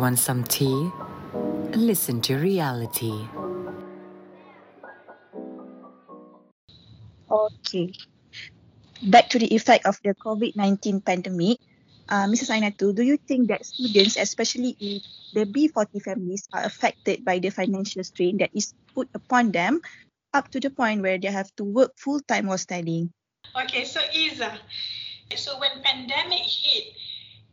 want 0.00 0.18
some 0.18 0.42
tea? 0.42 0.90
Listen 1.78 2.18
to 2.26 2.34
RealiTEA. 2.34 3.22
Okay. 7.30 7.94
Back 9.06 9.30
to 9.30 9.38
the 9.38 9.54
effect 9.54 9.86
of 9.86 10.02
the 10.02 10.18
COVID 10.18 10.56
19 10.56 11.02
pandemic. 11.06 11.62
Uh, 12.10 12.26
Mrs. 12.26 12.50
Aiennatul, 12.50 12.98
do 12.98 13.06
you 13.06 13.14
think 13.14 13.46
that 13.46 13.64
students, 13.64 14.18
especially 14.18 14.74
in 14.82 14.98
the 15.38 15.46
B40 15.46 16.02
families, 16.02 16.48
are 16.52 16.66
affected 16.66 17.22
by 17.22 17.38
the 17.38 17.54
financial 17.54 18.02
strain 18.02 18.38
that 18.38 18.50
is 18.52 18.74
put 18.90 19.06
upon 19.14 19.52
them 19.52 19.80
up 20.34 20.50
to 20.50 20.60
the 20.60 20.70
point 20.70 21.02
where 21.02 21.18
they 21.18 21.28
have 21.28 21.54
to 21.56 21.64
work 21.64 21.92
full 21.96 22.20
time 22.20 22.46
while 22.46 22.58
studying. 22.58 23.12
Okay, 23.54 23.84
so 23.84 24.00
Izzah, 24.00 24.58
so 25.36 25.58
when 25.58 25.82
pandemic 25.82 26.42
hit, 26.42 26.94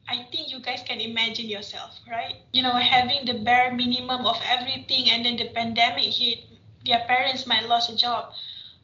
I 0.08 0.26
think 0.32 0.52
you 0.52 0.60
guys 0.60 0.82
can 0.86 1.00
imagine 1.00 1.46
yourself, 1.46 2.00
right? 2.10 2.36
You 2.54 2.64
know, 2.64 2.72
having 2.72 3.26
the 3.26 3.40
bare 3.44 3.72
minimum 3.74 4.26
of 4.26 4.42
everything 4.44 5.10
and 5.12 5.26
then 5.26 5.38
the 5.38 5.50
pandemic 5.50 6.14
hit, 6.14 6.40
their 6.86 7.04
parents 7.06 7.46
might 7.46 7.70
lose 7.70 7.90
a 7.90 7.96
job. 7.96 8.34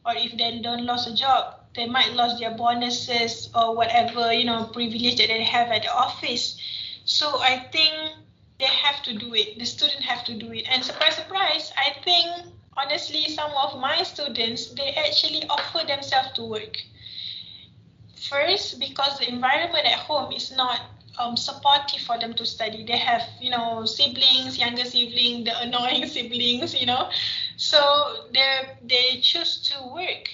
Or 0.05 0.13
if 0.15 0.37
they 0.37 0.59
don't 0.59 0.85
lose 0.85 1.07
a 1.07 1.15
job, 1.15 1.61
they 1.75 1.87
might 1.87 2.13
lose 2.13 2.39
their 2.39 2.51
bonuses 2.51 3.49
or 3.55 3.75
whatever, 3.75 4.31
you 4.31 4.45
know, 4.45 4.65
privilege 4.65 5.17
that 5.17 5.27
they 5.27 5.43
have 5.43 5.69
at 5.69 5.81
the 5.81 5.91
office. 5.91 6.57
So 7.05 7.39
I 7.41 7.67
think 7.71 7.93
they 8.59 8.65
have 8.65 9.01
to 9.03 9.17
do 9.17 9.33
it. 9.33 9.57
The 9.57 9.65
student 9.65 10.03
have 10.03 10.23
to 10.25 10.33
do 10.37 10.51
it. 10.53 10.65
And 10.69 10.83
surprise, 10.83 11.15
surprise, 11.15 11.73
I 11.75 11.95
think 12.03 12.53
honestly, 12.77 13.29
some 13.29 13.51
of 13.51 13.79
my 13.79 14.03
students, 14.03 14.67
they 14.73 14.91
actually 14.91 15.43
offer 15.49 15.85
themselves 15.85 16.31
to 16.33 16.43
work. 16.43 16.77
First, 18.29 18.79
because 18.79 19.19
the 19.19 19.29
environment 19.29 19.85
at 19.85 19.99
home 19.99 20.31
is 20.31 20.51
not 20.55 20.81
um, 21.17 21.37
supportive 21.37 22.01
for 22.01 22.17
them 22.19 22.33
to 22.33 22.45
study. 22.45 22.83
They 22.83 22.97
have, 22.97 23.23
you 23.39 23.51
know, 23.51 23.85
siblings, 23.85 24.57
younger 24.57 24.85
siblings, 24.85 25.45
the 25.45 25.59
annoying 25.61 26.07
siblings, 26.15 26.79
you 26.79 26.85
know. 26.85 27.09
So 27.57 28.27
they 28.33 28.69
they 28.83 29.19
choose 29.21 29.61
to 29.69 29.87
work 29.93 30.29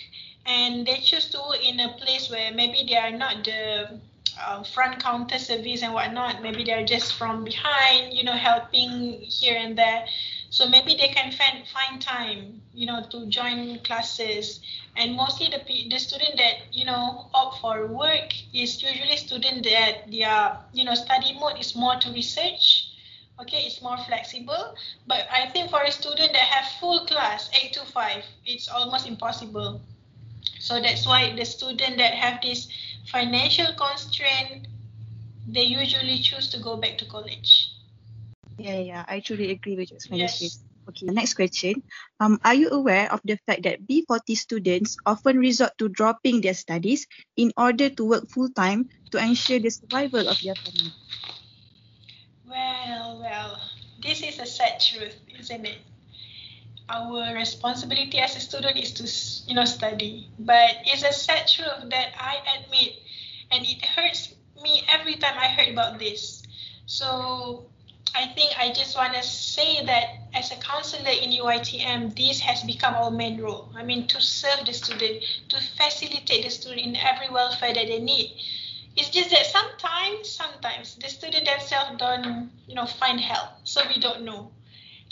and 0.46 0.86
they 0.86 0.98
choose 0.98 1.28
to 1.30 1.38
work 1.40 1.64
in 1.64 1.80
a 1.80 1.90
place 1.94 2.30
where 2.30 2.52
maybe 2.54 2.86
they 2.88 2.98
are 2.98 3.12
not 3.12 3.44
the 3.44 4.00
uh, 4.40 4.64
front 4.64 5.02
counter 5.02 5.38
service 5.38 5.84
and 5.84 5.94
whatnot. 5.94 6.42
Maybe 6.42 6.64
they're 6.64 6.86
just 6.86 7.14
from 7.14 7.44
behind, 7.44 8.14
you 8.14 8.24
know, 8.24 8.34
helping 8.34 9.20
here 9.22 9.58
and 9.58 9.78
there. 9.78 10.06
So 10.52 10.68
maybe 10.68 10.96
they 10.96 11.08
can 11.08 11.32
find 11.32 11.66
find 11.66 12.02
time, 12.02 12.62
you 12.74 12.86
know, 12.86 13.02
to 13.10 13.26
join 13.28 13.80
classes. 13.80 14.60
And 14.98 15.16
mostly 15.16 15.48
the 15.48 15.64
the 15.90 15.98
student 15.98 16.36
that 16.36 16.74
you 16.74 16.84
know 16.84 17.30
opt 17.34 17.62
for 17.62 17.88
work 17.88 18.34
is 18.54 18.84
usually 18.84 19.16
student 19.16 19.64
that 19.64 20.12
their 20.12 20.60
you 20.74 20.84
know 20.84 20.94
study 20.94 21.40
mode 21.40 21.58
is 21.58 21.74
more 21.74 21.96
to 21.96 22.12
research. 22.12 22.92
Okay, 23.40 23.64
it's 23.64 23.82
more 23.82 23.98
flexible. 24.04 24.76
But 25.08 25.26
I 25.32 25.48
think 25.48 25.70
for 25.72 25.84
a 25.84 25.92
student 25.92 26.34
that 26.34 26.48
have 26.52 26.80
full 26.82 27.06
class 27.06 27.50
eight 27.56 27.72
to 27.80 27.86
five, 27.86 28.26
it's 28.46 28.68
almost 28.68 29.08
impossible. 29.08 29.80
So 30.60 30.82
that's 30.82 31.08
why 31.08 31.34
the 31.34 31.46
student 31.46 31.98
that 31.98 32.14
have 32.14 32.42
this 32.42 32.68
financial 33.08 33.72
constraint, 33.80 34.68
they 35.48 35.64
usually 35.64 36.20
choose 36.20 36.50
to 36.50 36.60
go 36.60 36.76
back 36.76 36.98
to 36.98 37.06
college. 37.06 37.71
Yeah, 38.58 38.80
yeah, 38.80 39.06
I 39.08 39.20
truly 39.20 39.50
agree 39.52 39.76
with 39.76 39.92
your 39.92 39.98
explanation. 39.98 40.50
Yes. 40.50 40.64
Okay, 40.90 41.08
next 41.08 41.34
question. 41.36 41.84
Um, 42.20 42.40
are 42.44 42.54
you 42.54 42.70
aware 42.70 43.12
of 43.12 43.22
the 43.24 43.38
fact 43.46 43.64
that 43.64 43.86
B40 43.88 44.36
students 44.36 44.98
often 45.06 45.38
resort 45.38 45.78
to 45.80 45.90
dropping 45.90 46.42
their 46.42 46.54
studies 46.54 47.08
in 47.36 47.52
order 47.58 47.90
to 47.90 48.06
work 48.06 48.30
full 48.30 48.50
time 48.50 48.90
to 49.12 49.18
ensure 49.18 49.60
the 49.60 49.70
survival 49.70 50.28
of 50.28 50.38
their 50.42 50.56
family? 50.64 50.94
Well, 52.46 53.20
well, 53.20 53.60
this 54.00 54.22
is 54.22 54.40
a 54.40 54.46
sad 54.46 54.80
truth, 54.80 55.20
isn't 55.40 55.66
it? 55.66 55.80
Our 56.90 57.34
responsibility 57.36 58.20
as 58.20 58.36
a 58.36 58.40
student 58.40 58.78
is 58.78 58.92
to, 58.94 59.50
you 59.50 59.56
know, 59.56 59.66
study. 59.66 60.30
But 60.40 60.78
it's 60.86 61.04
a 61.04 61.12
sad 61.14 61.48
truth 61.48 61.90
that 61.90 62.14
I 62.20 62.38
admit, 62.60 62.94
and 63.52 63.66
it 63.66 63.84
hurts 63.86 64.34
me 64.62 64.84
every 64.90 65.16
time 65.16 65.38
I 65.38 65.48
heard 65.48 65.70
about 65.70 66.00
this. 66.00 66.44
So 66.86 67.70
I 68.14 68.28
think 68.28 68.52
I 68.60 68.74
just 68.74 68.96
want 68.98 69.14
to 69.14 69.24
say 69.24 69.86
that 69.86 70.10
as 70.34 70.52
a 70.52 70.56
counselor 70.56 71.10
in 71.10 71.32
UITM, 71.32 72.16
this 72.16 72.40
has 72.42 72.64
become 72.64 72.94
our 72.94 73.12
main 73.12 73.40
role. 73.40 73.70
I 73.76 73.84
mean, 73.84 74.08
to 74.08 74.22
serve 74.22 74.66
the 74.66 74.74
student, 74.74 75.24
to 75.50 75.58
facilitate 75.78 76.44
the 76.44 76.50
student 76.50 76.88
in 76.88 76.96
every 76.98 77.30
welfare 77.30 77.74
that 77.74 77.88
they 77.88 78.00
need. 78.00 78.36
It's 78.98 79.10
just 79.10 79.30
that 79.32 79.46
sometimes, 79.46 80.30
sometimes 80.30 80.96
the 80.96 81.08
student 81.08 81.46
themselves 81.46 81.98
don't, 81.98 82.52
you 82.68 82.76
know, 82.76 82.86
find 82.86 83.20
help, 83.20 83.50
so 83.64 83.82
we 83.88 84.00
don't 84.00 84.24
know. 84.24 84.52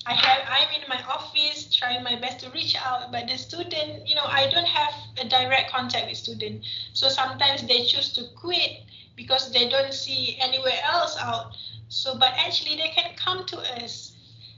I 0.06 0.14
have, 0.14 0.42
I'm 0.50 0.82
in 0.82 0.88
my 0.88 1.02
office 1.04 1.74
trying 1.74 2.04
my 2.04 2.16
best 2.16 2.40
to 2.42 2.50
reach 2.52 2.76
out, 2.76 3.12
but 3.12 3.28
the 3.28 3.38
student, 3.38 4.08
you 4.08 4.16
know, 4.16 4.26
I 4.26 4.50
don't 4.50 4.68
have 4.68 4.94
a 5.18 5.28
direct 5.28 5.72
contact 5.72 6.08
with 6.08 6.18
student. 6.18 6.66
So 6.94 7.10
sometimes 7.10 7.64
they 7.64 7.86
choose 7.86 8.14
to 8.14 8.24
quit 8.36 8.82
because 9.16 9.52
they 9.52 9.70
don't 9.70 9.94
see 9.94 10.38
anywhere 10.40 10.80
else 10.84 11.18
out. 11.20 11.56
So, 11.90 12.18
but 12.18 12.34
actually 12.38 12.78
they 12.78 12.90
can 12.90 13.16
come 13.16 13.46
to 13.48 13.58
us. 13.84 14.14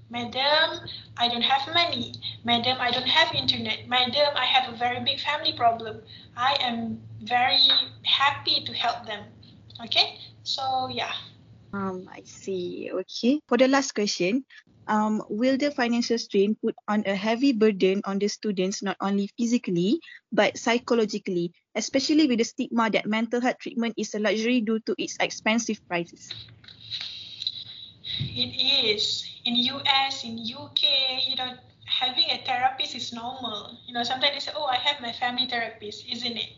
Madam, 0.09 0.83
I 1.15 1.29
don't 1.29 1.41
have 1.41 1.73
money. 1.73 2.13
Madam, 2.43 2.77
I 2.79 2.91
don't 2.91 3.07
have 3.07 3.33
internet. 3.33 3.87
Madam, 3.87 4.35
I 4.35 4.45
have 4.45 4.73
a 4.73 4.75
very 4.75 4.99
big 4.99 5.19
family 5.21 5.53
problem. 5.53 6.01
I 6.35 6.57
am 6.59 6.99
very 7.23 7.67
happy 8.03 8.65
to 8.65 8.73
help 8.73 9.05
them. 9.05 9.23
Okay? 9.85 10.19
So, 10.43 10.89
yeah. 10.91 11.13
Um, 11.71 12.09
I 12.11 12.23
see. 12.25 12.91
Okay. 12.91 13.39
For 13.47 13.57
the 13.57 13.69
last 13.69 13.95
question, 13.95 14.43
um, 14.87 15.23
will 15.29 15.55
the 15.55 15.71
financial 15.71 16.17
strain 16.17 16.57
put 16.61 16.75
on 16.89 17.03
a 17.05 17.15
heavy 17.15 17.53
burden 17.53 18.01
on 18.03 18.19
the 18.19 18.27
students 18.27 18.83
not 18.83 18.97
only 18.99 19.29
physically 19.39 20.01
but 20.33 20.57
psychologically, 20.57 21.53
especially 21.75 22.27
with 22.27 22.39
the 22.39 22.43
stigma 22.43 22.89
that 22.89 23.05
mental 23.05 23.39
health 23.39 23.59
treatment 23.59 23.93
is 23.95 24.13
a 24.13 24.19
luxury 24.19 24.59
due 24.59 24.79
to 24.81 24.95
its 24.97 25.15
expensive 25.21 25.79
prices? 25.87 26.27
It 28.35 28.85
is. 28.85 29.27
In 29.45 29.55
US, 29.55 30.23
in 30.23 30.37
UK, 30.39 31.27
you 31.27 31.35
know, 31.35 31.57
having 31.85 32.29
a 32.29 32.41
therapist 32.45 32.95
is 32.95 33.11
normal. 33.13 33.77
You 33.85 33.93
know, 33.93 34.03
sometimes 34.03 34.33
they 34.33 34.39
say, 34.39 34.51
oh, 34.55 34.65
I 34.65 34.77
have 34.77 35.01
my 35.01 35.11
family 35.11 35.47
therapist, 35.47 36.05
isn't 36.07 36.37
it? 36.37 36.49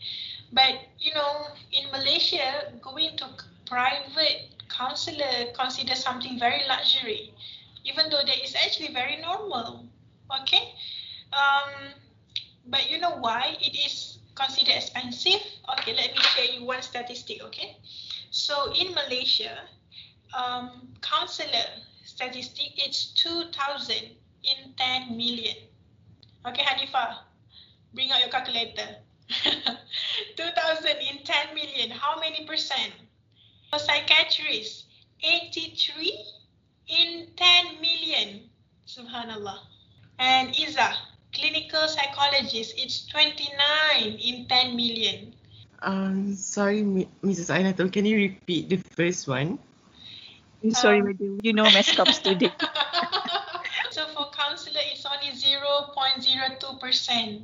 But, 0.52 0.76
you 0.99 1.13
know, 1.13 1.47
in 1.71 1.89
Malaysia, 1.91 2.73
going 2.82 3.17
to 3.17 3.26
private 3.65 4.54
counselor 4.69 5.52
considered 5.54 5.97
something 5.97 6.38
very 6.38 6.62
luxury, 6.67 7.34
even 7.86 8.10
though 8.10 8.21
that 8.26 8.43
is 8.43 8.56
actually 8.56 8.93
very 8.93 9.17
normal. 9.21 9.86
Okay? 10.41 10.76
Um, 11.34 11.93
but 12.67 12.89
you 12.89 12.99
know 12.99 13.17
why 13.17 13.58
it 13.60 13.76
is 13.76 14.19
considered 14.36 14.76
expensive? 14.76 15.41
Okay, 15.78 15.93
let 15.93 16.12
me 16.12 16.21
share 16.21 16.45
you 16.45 16.65
one 16.65 16.82
statistic, 16.82 17.41
okay? 17.43 17.78
So 18.32 18.73
in 18.73 18.93
Malaysia, 18.93 19.58
um, 20.36 20.88
counselor 21.02 21.65
statistic 22.04 22.74
it's 22.78 23.13
2000 23.13 23.96
in 24.43 24.74
10 24.78 25.17
million. 25.17 25.56
Okay, 26.46 26.63
Hanifa, 26.63 27.17
bring 27.93 28.12
out 28.12 28.19
your 28.19 28.30
calculator. 28.30 28.98
2000 30.38 30.89
in 31.10 31.24
10 31.24 31.56
million, 31.56 31.89
how 31.91 32.19
many 32.19 32.46
percent? 32.46 32.91
Psychiatrists, 33.76 34.86
83 35.24 36.26
in 36.88 37.28
10 37.36 37.82
million. 37.82 38.50
Subhanallah. 38.86 39.58
And 40.19 40.54
Izzah, 40.54 40.93
clinical 41.34 41.88
psychologist, 41.88 42.76
it's 42.78 43.08
29 43.08 44.13
in 44.19 44.46
10 44.48 44.76
million. 44.76 45.34
Um, 45.82 46.36
sorry, 46.36 46.84
Mrs. 47.24 47.50
Aiennatul, 47.50 47.91
can 47.91 48.06
you 48.06 48.17
repeat 48.17 48.69
the 48.69 48.78
first 48.78 49.28
one? 49.28 49.58
I'm 50.63 50.71
sorry, 50.71 50.99
Um, 50.99 51.08
madam. 51.08 51.39
You 51.43 51.54
know, 51.54 51.63
messed 51.63 51.99
up 51.99 52.08
student. 52.10 52.54
so 53.91 54.06
for 54.15 54.30
counselor, 54.32 54.80
it's 54.91 55.06
only 55.06 55.32
0.02%. 55.36 57.41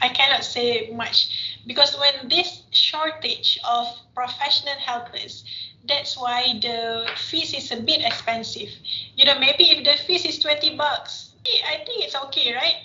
I 0.00 0.08
cannot 0.08 0.44
say 0.44 0.90
much 0.94 1.60
because 1.66 1.96
when 1.98 2.28
this 2.28 2.62
shortage 2.70 3.58
of 3.68 3.86
professional 4.14 4.74
helpers, 4.74 5.44
that's 5.86 6.16
why 6.16 6.58
the 6.60 7.08
fees 7.16 7.54
is 7.54 7.72
a 7.72 7.80
bit 7.80 8.04
expensive. 8.04 8.68
You 9.16 9.24
know, 9.24 9.38
maybe 9.38 9.70
if 9.70 9.84
the 9.84 9.96
fees 10.04 10.24
is 10.24 10.38
20 10.38 10.76
bucks, 10.76 11.32
I 11.46 11.82
think 11.84 12.04
it's 12.04 12.14
okay, 12.14 12.54
right? 12.54 12.76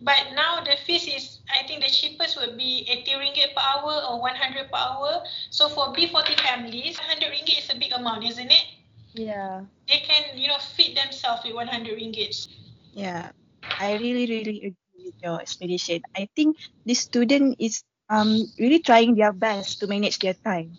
But 0.00 0.32
now 0.34 0.62
the 0.62 0.76
fees 0.84 1.06
is, 1.08 1.38
I 1.50 1.66
think 1.66 1.82
the 1.82 1.90
cheapest 1.90 2.38
would 2.38 2.56
be 2.56 2.86
80 2.88 3.12
ringgit 3.12 3.54
per 3.54 3.62
hour 3.62 4.02
or 4.08 4.20
100 4.20 4.70
per 4.70 4.78
hour. 4.78 5.22
So 5.50 5.68
for 5.68 5.92
B40 5.92 6.38
families, 6.40 6.98
100 6.98 7.32
ringgit 7.32 7.58
is 7.58 7.70
a 7.70 7.76
big 7.78 7.92
amount, 7.92 8.24
isn't 8.24 8.50
it? 8.50 8.66
Yeah. 9.14 9.62
They 9.88 9.98
can, 9.98 10.38
you 10.38 10.48
know, 10.48 10.58
feed 10.58 10.96
themselves 10.96 11.42
with 11.44 11.54
100 11.54 11.98
ringgit. 11.98 12.46
Yeah, 12.92 13.30
I 13.78 13.94
really, 13.94 14.26
really 14.26 14.58
agree 14.58 14.87
with 15.08 15.16
your 15.24 15.40
explanation. 15.40 16.04
I 16.12 16.28
think 16.36 16.60
this 16.84 17.00
student 17.00 17.56
is 17.58 17.82
um 18.12 18.44
really 18.60 18.80
trying 18.84 19.16
their 19.16 19.32
best 19.32 19.80
to 19.80 19.88
manage 19.88 20.20
their 20.20 20.36
time. 20.36 20.76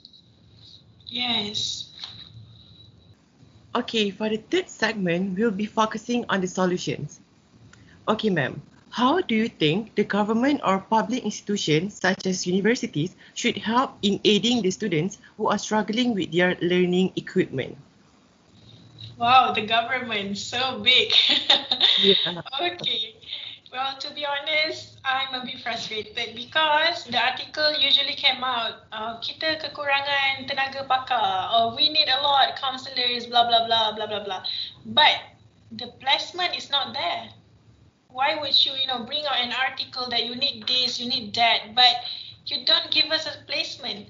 Yes. 1.10 1.90
Okay, 3.74 4.10
for 4.10 4.30
the 4.30 4.38
third 4.38 4.70
segment, 4.70 5.38
we'll 5.38 5.54
be 5.54 5.66
focusing 5.66 6.26
on 6.30 6.42
the 6.42 6.48
solutions. 6.50 7.22
Okay, 8.08 8.30
ma'am. 8.30 8.62
How 8.90 9.22
do 9.22 9.36
you 9.36 9.50
think 9.50 9.94
the 9.94 10.04
government 10.04 10.62
or 10.66 10.80
public 10.82 11.24
institutions, 11.24 11.94
such 11.94 12.26
as 12.26 12.48
universities, 12.48 13.16
should 13.38 13.58
help 13.58 13.98
in 14.02 14.20
aiding 14.26 14.64
the 14.66 14.72
students 14.72 15.22
who 15.38 15.48
are 15.48 15.60
struggling 15.62 16.16
with 16.16 16.34
their 16.34 16.58
learning 16.62 17.14
equipment? 17.16 17.78
Wow, 19.18 19.54
the 19.54 19.66
government 19.66 20.38
so 20.38 20.80
big. 20.80 21.14
Yeah. 22.02 22.42
okay. 22.62 23.16
Well, 23.72 23.96
to 24.00 24.14
be 24.16 24.26
honest, 24.26 24.98
I'm 25.06 25.40
a 25.40 25.46
bit 25.46 25.62
frustrated 25.62 26.36
because 26.36 27.04
the 27.06 27.22
article 27.22 27.72
usually 27.78 28.16
came 28.18 28.44
out, 28.44 28.90
uh, 28.92 29.22
kita 29.22 29.62
kekurangan 29.62 30.50
tenaga 30.50 30.90
pakar, 30.90 31.54
or 31.54 31.78
we 31.78 31.94
need 31.94 32.10
a 32.10 32.18
lot 32.18 32.58
counselors, 32.58 33.30
blah 33.30 33.46
blah 33.46 33.70
blah 33.70 33.94
blah 33.94 34.10
blah 34.10 34.26
blah. 34.26 34.42
But 34.90 35.22
the 35.70 35.94
placement 36.02 36.58
is 36.58 36.74
not 36.74 36.98
there. 36.98 37.30
Why 38.10 38.42
would 38.42 38.58
you, 38.58 38.74
you 38.74 38.90
know, 38.90 39.06
bring 39.06 39.22
out 39.30 39.38
an 39.38 39.54
article 39.54 40.10
that 40.10 40.26
you 40.26 40.34
need 40.34 40.66
this, 40.66 40.98
you 40.98 41.06
need 41.06 41.38
that, 41.38 41.78
but 41.78 41.94
you 42.50 42.66
don't 42.66 42.90
give 42.90 43.14
us 43.14 43.30
a 43.30 43.38
placement? 43.46 44.10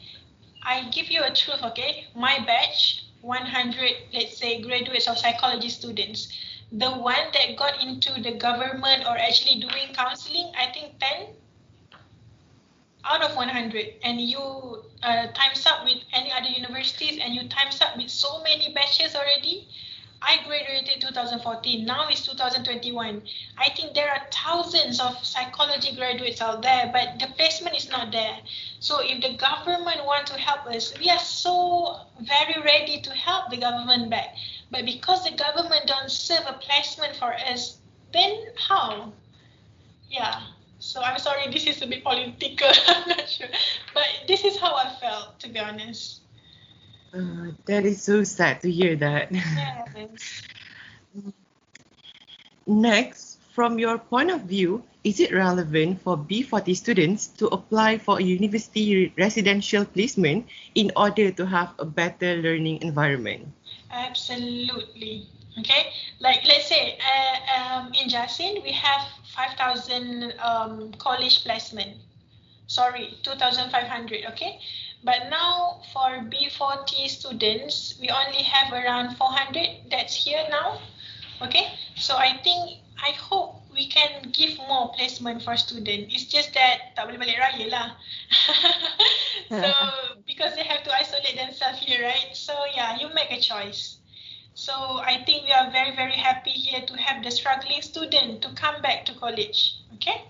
I 0.63 0.87
give 0.87 1.11
you 1.11 1.19
a 1.19 1.35
truth, 1.35 1.59
okay? 1.75 2.07
My 2.15 2.39
batch, 2.47 3.11
100, 3.27 4.15
let's 4.15 4.39
say, 4.39 4.63
graduates 4.63 5.11
of 5.11 5.19
psychology 5.19 5.67
students 5.67 6.31
the 6.71 6.91
one 6.91 7.31
that 7.33 7.55
got 7.57 7.81
into 7.81 8.21
the 8.21 8.33
government 8.37 9.05
or 9.05 9.17
actually 9.17 9.59
doing 9.59 9.93
counseling, 9.93 10.51
I 10.57 10.71
think 10.71 10.99
10 10.99 11.27
out 13.05 13.23
of 13.23 13.35
100. 13.35 13.93
And 14.03 14.21
you 14.21 14.83
uh, 15.01 15.27
times 15.33 15.65
up 15.65 15.85
with 15.85 15.97
any 16.13 16.31
other 16.31 16.49
universities 16.49 17.19
and 17.23 17.33
you 17.33 17.47
times 17.49 17.81
up 17.81 17.97
with 17.97 18.09
so 18.09 18.43
many 18.43 18.73
batches 18.73 19.15
already. 19.15 19.67
I 20.21 20.39
graduated 20.45 21.01
2014. 21.01 21.85
Now 21.85 22.07
it's 22.09 22.25
2021. 22.27 23.21
I 23.57 23.69
think 23.69 23.93
there 23.93 24.09
are 24.09 24.21
thousands 24.31 24.99
of 24.99 25.25
psychology 25.25 25.95
graduates 25.95 26.41
out 26.41 26.61
there, 26.61 26.91
but 26.91 27.19
the 27.19 27.33
placement 27.35 27.77
is 27.77 27.89
not 27.89 28.11
there. 28.11 28.37
So 28.81 28.99
if 29.01 29.21
the 29.21 29.37
government 29.37 30.05
want 30.05 30.27
to 30.27 30.33
help 30.33 30.65
us, 30.67 30.93
we 30.99 31.09
are 31.09 31.19
so 31.19 31.88
very 32.25 32.61
ready 32.63 33.01
to 33.01 33.11
help 33.11 33.49
the 33.49 33.57
government 33.57 34.09
back. 34.09 34.35
But 34.71 34.85
because 34.85 35.23
the 35.23 35.35
government 35.35 35.87
don't 35.87 36.11
serve 36.11 36.45
a 36.47 36.53
placement 36.53 37.15
for 37.15 37.33
us, 37.33 37.77
then 38.13 38.47
how? 38.55 39.11
Yeah. 40.09 40.41
So 40.79 41.01
I'm 41.01 41.19
sorry, 41.19 41.51
this 41.51 41.67
is 41.67 41.81
a 41.81 41.87
bit 41.87 42.03
political. 42.03 42.69
I'm 42.87 43.09
not 43.09 43.27
sure, 43.27 43.47
but 43.93 44.07
this 44.27 44.45
is 44.45 44.57
how 44.57 44.75
I 44.75 44.95
felt, 44.99 45.39
to 45.39 45.49
be 45.49 45.59
honest. 45.59 46.21
Uh, 47.13 47.51
that 47.65 47.85
is 47.85 48.01
so 48.01 48.23
sad 48.23 48.61
to 48.61 48.71
hear 48.71 48.95
that. 48.97 49.31
Yes. 49.95 50.43
Next, 52.65 53.28
from 53.59 53.77
your 53.77 53.97
point 53.97 54.31
of 54.31 54.47
view, 54.47 54.81
is 55.03 55.19
it 55.19 55.33
relevant 55.35 55.99
for 55.99 56.15
B40 56.15 56.73
students 56.77 57.27
to 57.43 57.47
apply 57.47 57.97
for 57.97 58.17
a 58.17 58.23
university 58.23 59.11
residential 59.17 59.83
placement 59.83 60.47
in 60.75 60.95
order 60.95 61.29
to 61.29 61.45
have 61.45 61.75
a 61.77 61.83
better 61.83 62.39
learning 62.39 62.81
environment? 62.81 63.51
Absolutely. 63.91 65.27
Okay, 65.59 65.91
like 66.21 66.39
let's 66.47 66.69
say 66.71 66.95
uh, 67.03 67.35
um, 67.51 67.91
in 67.99 68.07
Jasin 68.07 68.63
we 68.63 68.71
have 68.71 69.01
5,000 69.35 70.39
um, 70.39 70.93
college 70.97 71.43
placement. 71.43 71.99
Sorry, 72.67 73.19
2,500. 73.23 74.23
Okay, 74.31 74.57
but 75.03 75.27
now 75.29 75.81
for 75.91 76.23
B40 76.31 77.11
students 77.11 77.99
we 77.99 78.07
only 78.07 78.39
have 78.39 78.71
around 78.71 79.17
400. 79.17 79.91
That's 79.91 80.15
here 80.15 80.47
now. 80.47 80.79
Okay, 81.41 81.67
so 81.95 82.15
I 82.15 82.39
think 82.43 82.79
I 83.01 83.11
hope 83.11 83.63
we 83.73 83.87
can 83.87 84.29
give 84.31 84.57
more 84.57 84.91
placement 84.93 85.43
for 85.43 85.55
student. 85.55 86.11
It's 86.11 86.25
just 86.25 86.53
that 86.53 86.95
tak 86.95 87.07
boleh 87.07 87.19
balik 87.19 87.39
raya 87.39 87.65
lah. 87.71 87.87
so 89.63 89.71
because 90.29 90.55
they 90.55 90.67
have 90.67 90.83
to 90.83 90.91
isolate 90.91 91.39
themselves 91.39 91.79
here, 91.79 92.03
right? 92.03 92.35
So 92.35 92.53
yeah, 92.75 92.99
you 92.99 93.07
make 93.15 93.31
a 93.31 93.39
choice. 93.39 93.99
So 94.53 94.73
I 94.99 95.23
think 95.23 95.47
we 95.47 95.53
are 95.55 95.71
very 95.71 95.95
very 95.95 96.17
happy 96.17 96.51
here 96.51 96.83
to 96.83 96.93
have 96.99 97.23
the 97.23 97.31
struggling 97.31 97.79
student 97.81 98.43
to 98.43 98.51
come 98.59 98.81
back 98.83 99.07
to 99.07 99.13
college. 99.15 99.79
Okay. 99.95 100.27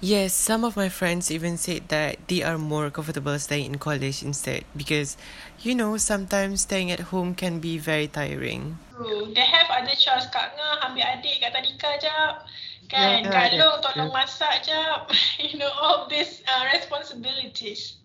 Yes, 0.00 0.34
some 0.34 0.62
of 0.62 0.76
my 0.76 0.90
friends 0.90 1.30
even 1.30 1.56
said 1.56 1.88
that 1.88 2.28
they 2.28 2.42
are 2.42 2.58
more 2.58 2.90
comfortable 2.90 3.38
staying 3.38 3.64
in 3.64 3.78
college 3.78 4.22
instead 4.22 4.64
because, 4.76 5.16
you 5.60 5.74
know, 5.74 5.96
sometimes 5.96 6.62
staying 6.62 6.90
at 6.90 7.00
home 7.08 7.34
can 7.34 7.60
be 7.60 7.78
very 7.78 8.06
tiring. 8.06 8.76
True. 8.94 9.32
They 9.32 9.40
have 9.40 9.72
other 9.72 9.96
chores. 9.96 10.28
Kak 10.28 10.52
Ngah 10.52 10.84
ambil 10.84 11.00
adik 11.00 11.40
kat 11.40 11.56
tadika 11.56 11.96
jap. 11.96 12.44
Kan? 12.92 13.24
Yeah, 13.24 13.32
Kak 13.32 13.56
Long 13.56 13.80
tolong 13.80 14.12
true. 14.12 14.16
masak 14.20 14.68
jap. 14.68 15.08
you 15.40 15.56
know, 15.56 15.72
all 15.80 16.04
these 16.12 16.44
uh, 16.44 16.68
responsibilities. 16.76 17.96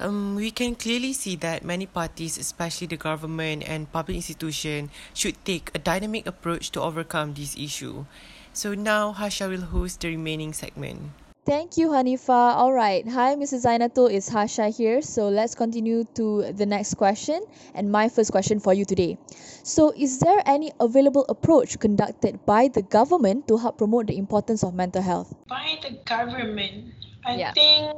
Um, 0.00 0.38
we 0.38 0.54
can 0.54 0.78
clearly 0.78 1.12
see 1.12 1.36
that 1.44 1.66
many 1.66 1.84
parties, 1.84 2.38
especially 2.38 2.86
the 2.86 2.96
government 2.96 3.68
and 3.68 3.90
public 3.92 4.16
institution, 4.16 4.88
should 5.12 5.36
take 5.44 5.74
a 5.74 5.78
dynamic 5.78 6.24
approach 6.24 6.70
to 6.72 6.80
overcome 6.80 7.34
this 7.34 7.52
issue. 7.58 8.06
So 8.52 8.74
now 8.74 9.12
Hasya 9.12 9.48
will 9.48 9.66
host 9.66 10.00
the 10.00 10.08
remaining 10.08 10.52
segment. 10.52 11.12
Thank 11.46 11.78
you, 11.78 11.88
Hanifah. 11.88 12.54
All 12.54 12.72
right. 12.72 13.06
Hi, 13.08 13.34
Mrs. 13.34 13.64
Zainatul. 13.64 14.12
It's 14.12 14.28
Hasya 14.28 14.76
here. 14.76 15.00
So 15.02 15.28
let's 15.28 15.54
continue 15.54 16.04
to 16.14 16.52
the 16.52 16.66
next 16.66 16.94
question. 16.94 17.42
And 17.74 17.90
my 17.90 18.08
first 18.08 18.30
question 18.30 18.60
for 18.60 18.74
you 18.74 18.84
today. 18.84 19.18
So, 19.64 19.92
is 19.96 20.18
there 20.20 20.42
any 20.46 20.70
available 20.78 21.24
approach 21.28 21.78
conducted 21.78 22.44
by 22.44 22.68
the 22.68 22.82
government 22.82 23.48
to 23.48 23.56
help 23.56 23.78
promote 23.78 24.06
the 24.06 24.18
importance 24.18 24.62
of 24.62 24.74
mental 24.74 25.02
health? 25.02 25.32
By 25.48 25.78
the 25.82 25.96
government, 26.04 26.92
I 27.24 27.36
Yeah. 27.36 27.52
think 27.52 27.96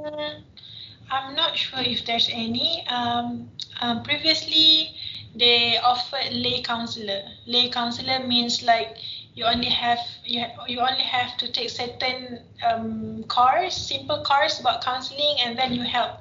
I'm 1.11 1.35
not 1.35 1.59
sure 1.59 1.81
if 1.81 2.07
there's 2.07 2.31
any. 2.33 2.87
Um, 2.89 3.51
um, 3.83 4.03
previously, 4.03 4.97
they 5.35 5.77
offered 5.79 6.33
lay 6.33 6.63
counselor. 6.63 7.23
Lay 7.47 7.69
counselor 7.69 8.25
means 8.27 8.63
like 8.63 8.97
you 9.35 9.45
only 9.45 9.69
have 9.69 9.99
you, 10.25 10.41
ha- 10.41 10.65
you 10.69 10.81
only 10.81 11.03
have 11.03 11.37
to 11.39 11.51
take 11.51 11.71
certain 11.71 12.41
um, 12.67 13.25
course, 13.25 13.77
simple 13.77 14.23
course 14.23 14.61
about 14.61 14.85
counseling, 14.85 15.37
and 15.41 15.59
then 15.59 15.73
you 15.73 15.83
help 15.83 16.21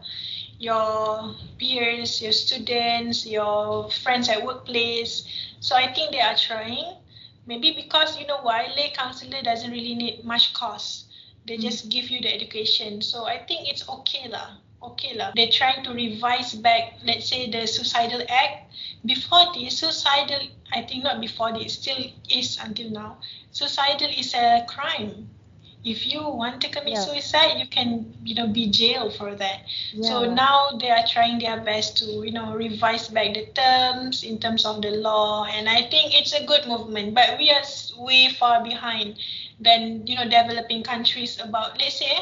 your 0.59 1.35
peers, 1.57 2.21
your 2.21 2.31
students, 2.31 3.25
your 3.25 3.89
friends 3.89 4.29
at 4.29 4.45
workplace. 4.45 5.25
So 5.59 5.75
I 5.75 5.91
think 5.91 6.11
they 6.11 6.21
are 6.21 6.35
trying. 6.35 6.95
Maybe 7.47 7.73
because 7.73 8.19
you 8.19 8.27
know 8.27 8.39
why 8.41 8.69
lay 8.77 8.93
counselor 8.95 9.41
doesn't 9.41 9.71
really 9.71 9.95
need 9.95 10.23
much 10.23 10.53
cost. 10.53 11.05
They 11.47 11.57
just 11.57 11.89
give 11.89 12.09
you 12.09 12.21
the 12.21 12.33
education. 12.33 13.01
So 13.01 13.25
I 13.25 13.39
think 13.39 13.67
it's 13.67 13.87
okay 13.89 14.29
lah. 14.29 14.61
Okay 14.81 15.17
lah. 15.17 15.33
They're 15.35 15.51
trying 15.51 15.83
to 15.83 15.91
revise 15.93 16.53
back, 16.53 17.01
let's 17.03 17.29
say 17.29 17.49
the 17.49 17.65
suicidal 17.65 18.21
act. 18.29 18.73
Before 19.05 19.49
the 19.53 19.69
suicidal, 19.69 20.47
I 20.71 20.81
think 20.81 21.03
not 21.03 21.19
before 21.21 21.51
this, 21.53 21.73
still 21.73 21.97
is 22.29 22.57
until 22.61 22.89
now. 22.89 23.17
Suicidal 23.51 24.09
is 24.09 24.33
a 24.33 24.65
crime. 24.67 25.29
If 25.83 26.05
you 26.07 26.21
want 26.27 26.61
to 26.61 26.69
commit 26.69 26.93
Yeah. 26.93 26.99
suicide, 26.99 27.57
you 27.59 27.65
can, 27.67 28.13
you 28.23 28.35
know, 28.35 28.47
be 28.47 28.67
jailed 28.69 29.13
for 29.15 29.35
that. 29.35 29.61
So 30.01 30.25
now 30.25 30.69
they 30.79 30.89
are 30.91 31.05
trying 31.05 31.39
their 31.39 31.59
best 31.59 31.97
to, 31.97 32.05
you 32.25 32.31
know, 32.31 32.53
revise 32.53 33.07
back 33.09 33.33
the 33.33 33.45
terms 33.53 34.23
in 34.23 34.39
terms 34.39 34.65
of 34.65 34.81
the 34.81 34.91
law, 34.91 35.45
and 35.45 35.67
I 35.69 35.81
think 35.83 36.13
it's 36.13 36.33
a 36.33 36.43
good 36.45 36.67
movement. 36.67 37.13
But 37.15 37.37
we 37.37 37.49
are 37.51 37.63
way 37.97 38.29
far 38.29 38.63
behind 38.63 39.17
than 39.59 40.05
you 40.07 40.15
know 40.15 40.23
developing 40.25 40.83
countries 40.83 41.39
about, 41.39 41.79
let's 41.79 41.97
say, 41.99 42.15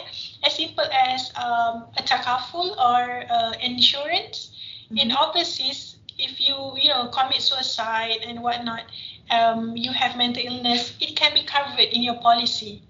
as 0.45 0.53
simple 0.55 0.85
as 0.85 1.31
um, 1.35 1.85
a 1.97 2.03
takaful 2.03 2.75
or 2.77 3.23
uh, 3.29 3.53
insurance. 3.62 4.51
In 4.95 5.12
overseas, 5.12 5.88
if 6.19 6.39
you 6.39 6.55
you 6.77 6.89
know 6.89 7.08
commit 7.08 7.41
suicide 7.41 8.19
and 8.25 8.43
whatnot, 8.43 8.84
um, 9.32 9.75
you 9.75 9.91
have 9.91 10.17
mental 10.17 10.43
illness, 10.45 10.93
it 10.99 11.15
can 11.15 11.34
be 11.34 11.43
covered 11.43 11.89
in 11.91 12.03
your 12.03 12.15
policy. 12.21 12.84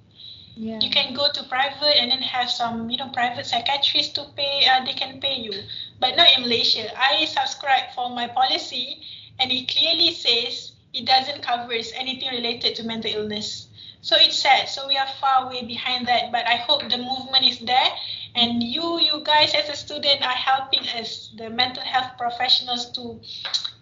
Yeah. 0.55 0.79
you 0.81 0.89
can 0.89 1.13
go 1.13 1.31
to 1.31 1.43
private 1.43 1.95
and 1.95 2.11
then 2.11 2.21
have 2.21 2.51
some 2.51 2.89
you 2.89 2.97
know 2.97 3.07
private 3.09 3.45
psychiatrists 3.45 4.11
to 4.13 4.25
pay 4.35 4.67
uh, 4.67 4.83
they 4.83 4.91
can 4.91 5.21
pay 5.21 5.35
you. 5.35 5.53
But 5.99 6.17
not 6.17 6.27
in 6.35 6.41
malaysia. 6.43 6.91
I 6.99 7.23
subscribe 7.25 7.95
for 7.95 8.09
my 8.09 8.27
policy 8.27 9.01
and 9.39 9.51
it 9.51 9.69
clearly 9.69 10.13
says 10.13 10.73
it 10.93 11.05
doesn't 11.05 11.43
cover 11.43 11.71
anything 11.71 12.29
related 12.31 12.75
to 12.75 12.83
mental 12.83 13.11
illness. 13.13 13.67
So 14.01 14.15
it's 14.19 14.39
sad. 14.39 14.67
So 14.67 14.87
we 14.87 14.97
are 14.97 15.07
far 15.21 15.47
way 15.47 15.63
behind 15.63 16.07
that 16.07 16.31
but 16.31 16.45
i 16.45 16.55
hope 16.55 16.81
the 16.89 16.97
movement 16.97 17.45
is 17.45 17.59
there 17.59 17.91
and 18.39 18.63
you 18.63 18.99
you 18.99 19.21
guys 19.23 19.54
as 19.54 19.69
a 19.69 19.75
student 19.75 20.21
are 20.25 20.39
helping 20.49 20.88
us 20.99 21.34
the 21.38 21.49
mental 21.49 21.84
health 21.84 22.12
professionals 22.17 22.91
to 22.91 23.19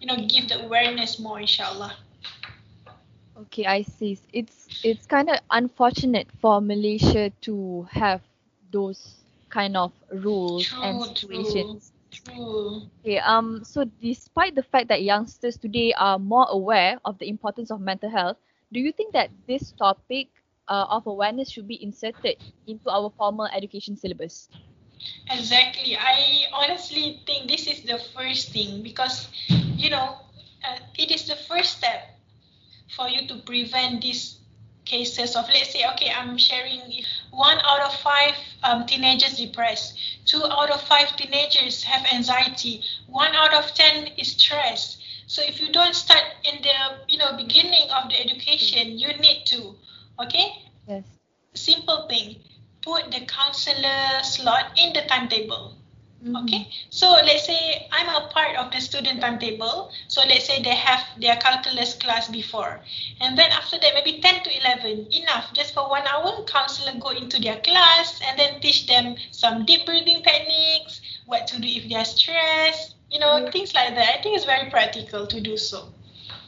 you 0.00 0.06
know 0.06 0.16
give 0.26 0.48
the 0.48 0.58
awareness 0.64 1.18
more 1.18 1.40
inshallah. 1.40 1.96
Okay, 3.36 3.64
I 3.66 3.82
see. 3.82 4.18
It's 4.32 4.68
it's 4.82 5.06
kind 5.06 5.28
of 5.30 5.38
unfortunate 5.50 6.30
for 6.32 6.60
Malaysia 6.60 7.30
to 7.42 7.86
have 7.90 8.22
those 8.70 9.24
kind 9.50 9.76
of 9.76 9.92
rules 10.12 10.74
and 10.82 11.00
situations. 11.02 11.92
True, 12.10 12.26
true. 12.26 12.82
Okay, 13.00 13.18
um, 13.18 13.64
so 13.64 13.84
despite 13.84 14.54
the 14.54 14.62
fact 14.62 14.88
that 14.88 15.02
youngsters 15.02 15.56
today 15.56 15.92
are 15.94 16.18
more 16.18 16.46
aware 16.50 16.98
of 17.04 17.18
the 17.18 17.28
importance 17.28 17.70
of 17.70 17.80
mental 17.80 18.10
health, 18.10 18.36
do 18.72 18.80
you 18.80 18.92
think 18.92 19.12
that 19.12 19.30
this 19.46 19.72
topic 19.72 20.28
uh, 20.68 20.86
of 20.90 21.06
awareness 21.06 21.50
should 21.50 21.66
be 21.68 21.82
inserted 21.82 22.36
into 22.66 22.90
our 22.90 23.10
formal 23.16 23.46
education 23.46 23.96
syllabus? 23.96 24.50
Exactly. 25.30 25.96
I 25.96 26.46
honestly 26.52 27.22
think 27.26 27.48
this 27.48 27.66
is 27.66 27.82
the 27.82 27.98
first 28.14 28.52
thing 28.52 28.82
because, 28.82 29.28
you 29.48 29.90
know, 29.90 30.18
uh, 30.64 30.78
it 30.98 31.10
is 31.10 31.26
the 31.26 31.36
first 31.36 31.78
step 31.78 32.18
for 32.96 33.08
you 33.08 33.26
to 33.28 33.36
prevent 33.42 34.02
these 34.02 34.38
cases 34.84 35.36
of 35.36 35.46
let's 35.48 35.70
say 35.72 35.84
okay 35.92 36.10
i'm 36.16 36.38
sharing 36.38 36.80
one 37.30 37.58
out 37.64 37.80
of 37.82 37.94
five 38.00 38.34
um, 38.64 38.86
teenagers 38.86 39.36
depressed 39.36 39.98
two 40.24 40.42
out 40.44 40.70
of 40.70 40.80
five 40.80 41.14
teenagers 41.16 41.82
have 41.82 42.06
anxiety 42.12 42.82
one 43.06 43.34
out 43.34 43.52
of 43.52 43.74
ten 43.74 44.06
is 44.16 44.32
stressed 44.32 45.02
so 45.26 45.42
if 45.42 45.60
you 45.60 45.70
don't 45.72 45.94
start 45.94 46.24
in 46.44 46.62
the 46.62 46.74
you 47.06 47.18
know 47.18 47.36
beginning 47.36 47.88
of 47.90 48.08
the 48.08 48.18
education 48.18 48.98
you 48.98 49.08
need 49.18 49.44
to 49.44 49.74
okay 50.20 50.52
Yes. 50.86 51.04
simple 51.54 52.06
thing 52.08 52.36
put 52.82 53.10
the 53.10 53.20
counselor 53.26 54.22
slot 54.22 54.78
in 54.78 54.92
the 54.92 55.02
timetable 55.08 55.74
mm-hmm. 56.22 56.36
Okay, 56.36 56.68
so 56.90 57.06
let's 57.24 57.46
say 57.46 57.86
I'm 57.92 58.08
a 58.08 58.28
part 58.28 58.56
of 58.56 58.72
the 58.72 58.80
student 58.80 59.20
timetable. 59.20 59.92
So 60.08 60.22
let's 60.26 60.46
say 60.46 60.62
they 60.62 60.74
have 60.74 61.00
their 61.20 61.36
calculus 61.36 61.94
class 61.94 62.28
before, 62.28 62.80
and 63.20 63.38
then 63.38 63.50
after 63.52 63.78
that, 63.78 63.94
maybe 63.94 64.20
10 64.20 64.42
to 64.42 64.50
11, 64.60 65.06
enough. 65.12 65.52
Just 65.54 65.74
for 65.74 65.88
one 65.88 66.02
hour, 66.06 66.42
counselor 66.44 66.98
go 66.98 67.10
into 67.10 67.40
their 67.40 67.60
class 67.60 68.20
and 68.26 68.38
then 68.38 68.60
teach 68.60 68.86
them 68.86 69.14
some 69.30 69.64
deep 69.64 69.86
breathing 69.86 70.22
techniques, 70.22 71.00
what 71.26 71.46
to 71.46 71.60
do 71.60 71.68
if 71.68 71.88
they're 71.88 72.04
stressed, 72.04 72.96
you 73.10 73.20
know, 73.20 73.48
things 73.52 73.74
like 73.74 73.94
that. 73.94 74.18
I 74.18 74.22
think 74.22 74.36
it's 74.36 74.44
very 74.44 74.70
practical 74.70 75.26
to 75.26 75.40
do 75.40 75.56
so. 75.56 75.92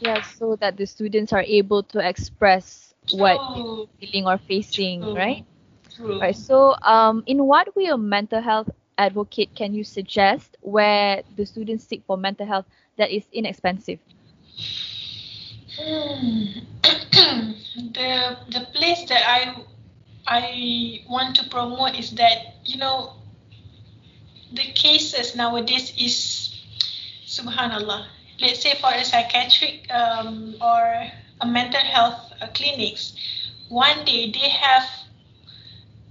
Yeah, 0.00 0.22
so 0.22 0.56
that 0.56 0.76
the 0.76 0.86
students 0.86 1.32
are 1.32 1.42
able 1.46 1.82
to 1.84 1.98
express 2.06 2.89
what 3.08 3.42
True. 3.54 3.88
feeling 4.00 4.26
or 4.26 4.38
facing, 4.38 5.12
True. 5.12 5.14
right? 5.14 5.44
True. 5.94 6.20
Right. 6.20 6.34
So, 6.36 6.74
um, 6.82 7.22
in 7.26 7.44
what 7.46 7.74
way 7.76 7.86
a 7.86 7.96
mental 7.96 8.40
health 8.40 8.70
advocate 8.98 9.54
can 9.54 9.74
you 9.74 9.84
suggest 9.84 10.56
where 10.60 11.22
the 11.36 11.46
students 11.46 11.84
seek 11.84 12.02
for 12.06 12.16
mental 12.16 12.46
health 12.46 12.66
that 12.96 13.10
is 13.10 13.28
inexpensive? 13.32 13.98
The 17.94 18.36
the 18.48 18.60
place 18.74 19.04
that 19.08 19.22
I 19.26 19.54
I 20.26 21.04
want 21.08 21.36
to 21.36 21.48
promote 21.48 21.96
is 21.96 22.10
that 22.12 22.54
you 22.64 22.78
know 22.78 23.14
the 24.52 24.64
cases 24.72 25.34
nowadays 25.36 25.92
is 25.98 26.54
subhanallah. 27.26 28.06
Let's 28.40 28.60
say 28.62 28.74
for 28.80 28.90
a 28.92 29.04
psychiatric 29.04 29.86
um, 29.90 30.54
or 30.60 31.06
a 31.40 31.46
mental 31.46 31.80
health 31.80 32.29
clinics, 32.48 33.14
one 33.68 34.04
day 34.04 34.30
they 34.30 34.48
have 34.48 34.88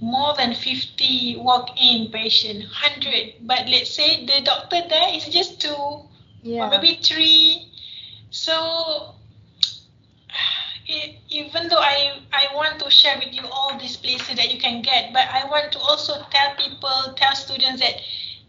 more 0.02 0.34
than 0.36 0.54
50 0.54 1.38
walk-in 1.38 2.12
patient, 2.12 2.60
100. 2.60 3.34
But 3.42 3.68
let's 3.68 3.94
say 3.94 4.26
the 4.26 4.42
doctor 4.42 4.82
there 4.88 5.14
is 5.14 5.26
just 5.26 5.60
two 5.60 5.74
or 5.74 6.70
maybe 6.70 7.00
three. 7.04 7.68
So 8.32 9.16
it, 10.88 11.16
even 11.30 11.68
though 11.68 11.80
I, 11.80 12.22
I 12.32 12.48
want 12.56 12.80
to 12.80 12.90
share 12.90 13.18
with 13.18 13.34
you 13.34 13.44
all 13.52 13.78
these 13.78 13.98
places 13.98 14.36
that 14.38 14.54
you 14.54 14.60
can 14.60 14.82
get, 14.82 15.12
but 15.14 15.28
I 15.30 15.46
want 15.50 15.72
to 15.74 15.80
also 15.80 16.14
tell 16.32 16.56
people, 16.56 17.14
tell 17.16 17.36
students 17.36 17.82
that 17.82 17.96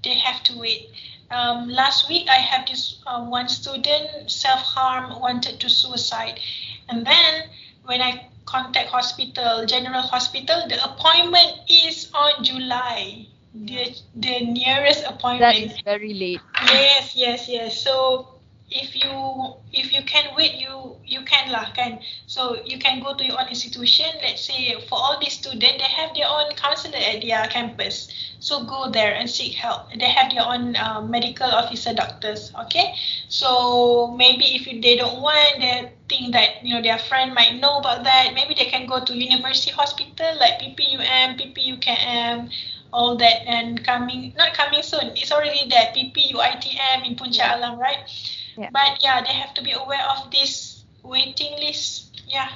they 0.05 0.15
have 0.15 0.43
to 0.45 0.59
wait. 0.59 0.91
Um, 1.31 1.69
last 1.69 2.09
week, 2.09 2.29
I 2.29 2.37
had 2.37 2.67
this 2.67 3.01
uh, 3.07 3.25
one 3.25 3.49
student 3.49 4.31
self 4.31 4.61
harm, 4.61 5.21
wanted 5.21 5.61
to 5.61 5.69
suicide, 5.69 6.41
and 6.89 7.07
then 7.07 7.49
when 7.85 8.01
I 8.03 8.29
contact 8.47 8.89
hospital, 8.91 9.67
general 9.67 10.03
hospital, 10.03 10.67
the 10.69 10.83
appointment 10.85 11.59
is 11.69 12.11
on 12.15 12.43
July. 12.45 13.27
The 13.55 13.95
the 14.15 14.47
nearest 14.47 15.03
That 15.03 15.15
appointment. 15.15 15.57
is 15.73 15.81
very 15.83 16.15
late. 16.15 16.41
Yes, 16.67 17.17
yes, 17.17 17.49
yes. 17.49 17.81
So 17.81 18.40
if 18.71 18.95
you 18.95 19.55
if 19.73 19.93
you 19.93 20.03
can 20.07 20.31
wait, 20.37 20.55
you 20.55 20.97
you 21.05 21.23
can 21.27 21.51
lah 21.51 21.75
kan. 21.75 21.99
So 22.27 22.63
you 22.65 22.79
can 22.79 23.03
go 23.03 23.15
to 23.15 23.23
your 23.27 23.35
own 23.35 23.51
institution. 23.51 24.07
Let's 24.23 24.47
say 24.47 24.79
for 24.87 24.95
all 24.95 25.19
these 25.19 25.35
students, 25.35 25.83
they 25.83 25.91
have 25.91 26.15
their 26.15 26.31
own 26.31 26.55
counselor 26.55 26.99
at 26.99 27.23
their 27.23 27.47
campus. 27.51 28.09
So 28.39 28.65
go 28.65 28.89
there 28.89 29.15
and 29.15 29.29
seek 29.29 29.59
help. 29.59 29.91
They 29.91 30.07
have 30.07 30.31
their 30.31 30.47
own 30.47 30.77
uh, 30.77 31.03
medical 31.03 31.51
officer 31.51 31.93
doctors. 31.93 32.55
Okay. 32.67 32.95
So 33.29 34.15
maybe 34.15 34.55
if 34.55 34.65
they 34.65 34.97
don't 34.97 35.21
want, 35.21 35.59
they 35.59 35.91
think 36.09 36.33
that 36.33 36.63
you 36.63 36.75
know 36.75 36.83
their 36.83 36.99
friend 36.99 37.35
might 37.35 37.59
know 37.59 37.83
about 37.83 38.05
that. 38.07 38.35
Maybe 38.35 38.55
they 38.55 38.71
can 38.71 38.87
go 38.87 39.03
to 39.03 39.13
university 39.13 39.75
hospital 39.75 40.31
like 40.39 40.63
PPUM, 40.63 41.43
PPUKM 41.43 42.51
all 42.93 43.15
that 43.17 43.47
and 43.47 43.85
coming 43.85 44.35
not 44.37 44.53
coming 44.53 44.83
soon 44.83 45.15
it's 45.15 45.31
already 45.31 45.63
there 45.71 45.95
PPUITM 45.95 47.07
in 47.07 47.15
Puncak 47.15 47.57
Alam 47.57 47.79
right 47.79 48.03
Yeah. 48.57 48.71
but 48.71 49.03
yeah 49.03 49.21
they 49.23 49.33
have 49.33 49.55
to 49.55 49.63
be 49.63 49.73
aware 49.73 50.07
of 50.17 50.31
this 50.31 50.85
waiting 51.03 51.53
list 51.59 52.23
yeah 52.29 52.49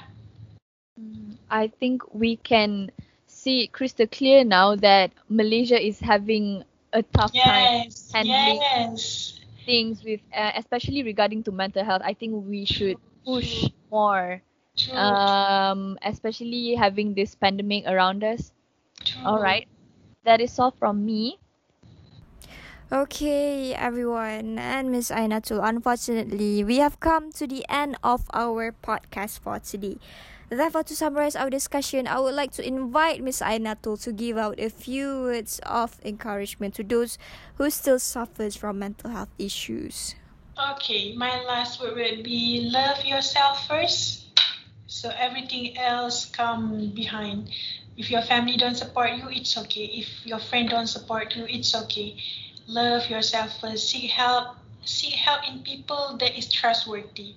I 1.50 1.68
think 1.68 2.02
we 2.14 2.36
can 2.36 2.90
see 3.26 3.66
crystal 3.68 4.06
clear 4.06 4.44
now 4.44 4.74
that 4.76 5.12
Malaysia 5.28 5.80
is 5.80 6.00
having 6.00 6.64
a 6.92 7.02
tough 7.02 7.32
time 7.42 7.84
yes 7.84 8.12
handling 8.12 8.60
yes 8.60 9.40
things 9.66 10.02
with, 10.04 10.20
uh, 10.34 10.52
especially 10.56 11.02
regarding 11.02 11.42
to 11.44 11.52
mental 11.52 11.84
health. 11.84 12.02
I 12.04 12.14
think 12.14 12.46
we 12.46 12.64
should 12.64 12.98
push 13.24 13.70
more, 13.90 14.42
true, 14.76 14.94
um, 14.96 15.98
especially 16.02 16.74
having 16.74 17.14
this 17.14 17.34
pandemic 17.34 17.84
around 17.86 18.24
us. 18.24 18.52
true. 19.04 19.22
All 19.24 19.38
right, 19.40 19.66
that 20.24 20.40
is 20.40 20.58
all 20.58 20.70
from 20.72 21.04
me. 21.04 21.38
Okay, 22.94 23.74
everyone, 23.74 24.56
and 24.56 24.92
Miss 24.92 25.10
Aiennatul, 25.10 25.58
unfortunately, 25.58 26.62
we 26.62 26.78
have 26.78 27.00
come 27.00 27.32
to 27.32 27.44
the 27.44 27.66
end 27.68 27.98
of 28.04 28.30
our 28.32 28.70
podcast 28.70 29.40
for 29.40 29.58
today. 29.58 29.98
Therefore, 30.48 30.84
to 30.84 30.94
summarize 30.94 31.34
our 31.34 31.50
discussion, 31.50 32.06
I 32.06 32.20
would 32.20 32.36
like 32.36 32.52
to 32.52 32.62
invite 32.62 33.20
Miss 33.20 33.40
Aiennatul 33.40 34.00
to 34.04 34.12
give 34.12 34.38
out 34.38 34.60
a 34.60 34.70
few 34.70 35.26
words 35.26 35.58
of 35.66 35.98
encouragement 36.04 36.76
to 36.76 36.84
those 36.84 37.18
who 37.56 37.68
still 37.68 37.98
suffers 37.98 38.54
from 38.54 38.78
mental 38.78 39.10
health 39.10 39.34
issues. 39.40 40.14
Okay, 40.54 41.16
my 41.16 41.42
last 41.42 41.82
word 41.82 41.96
will 41.96 42.22
be 42.22 42.70
love 42.70 43.04
yourself 43.04 43.66
first. 43.66 44.38
So 44.86 45.10
everything 45.18 45.76
else 45.78 46.30
come 46.30 46.94
behind. 46.94 47.50
If 47.96 48.08
your 48.08 48.22
family 48.22 48.56
don't 48.56 48.76
support 48.76 49.18
you, 49.18 49.26
it's 49.30 49.58
okay. 49.58 49.98
If 49.98 50.06
your 50.24 50.38
friend 50.38 50.68
don't 50.68 50.86
support 50.86 51.34
you, 51.34 51.46
it's 51.48 51.74
okay. 51.74 52.14
Love 52.66 53.08
yourself 53.10 53.60
first. 53.60 53.88
Seek 53.88 54.10
help. 54.10 54.56
Seek 54.84 55.14
help 55.14 55.48
in 55.48 55.60
people 55.60 56.16
that 56.18 56.36
is 56.36 56.50
trustworthy. 56.50 57.34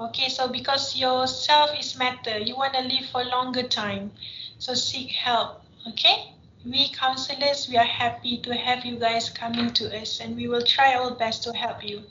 Okay, 0.00 0.28
so 0.28 0.48
because 0.48 0.96
yourself 0.96 1.70
is 1.78 1.96
matter, 1.98 2.38
you 2.38 2.56
want 2.56 2.74
to 2.74 2.80
live 2.80 3.06
for 3.12 3.24
longer 3.24 3.62
time. 3.62 4.10
So 4.58 4.74
seek 4.74 5.10
help. 5.10 5.62
Okay? 5.88 6.32
We 6.64 6.88
counselors, 6.90 7.68
we 7.68 7.76
are 7.76 7.84
happy 7.84 8.38
to 8.38 8.54
have 8.54 8.84
you 8.84 8.96
guys 8.96 9.28
coming 9.30 9.72
to 9.74 10.00
us 10.00 10.20
and 10.20 10.36
we 10.36 10.48
will 10.48 10.62
try 10.62 10.94
our 10.94 11.14
best 11.14 11.42
to 11.44 11.52
help 11.52 11.84
you. 11.84 12.02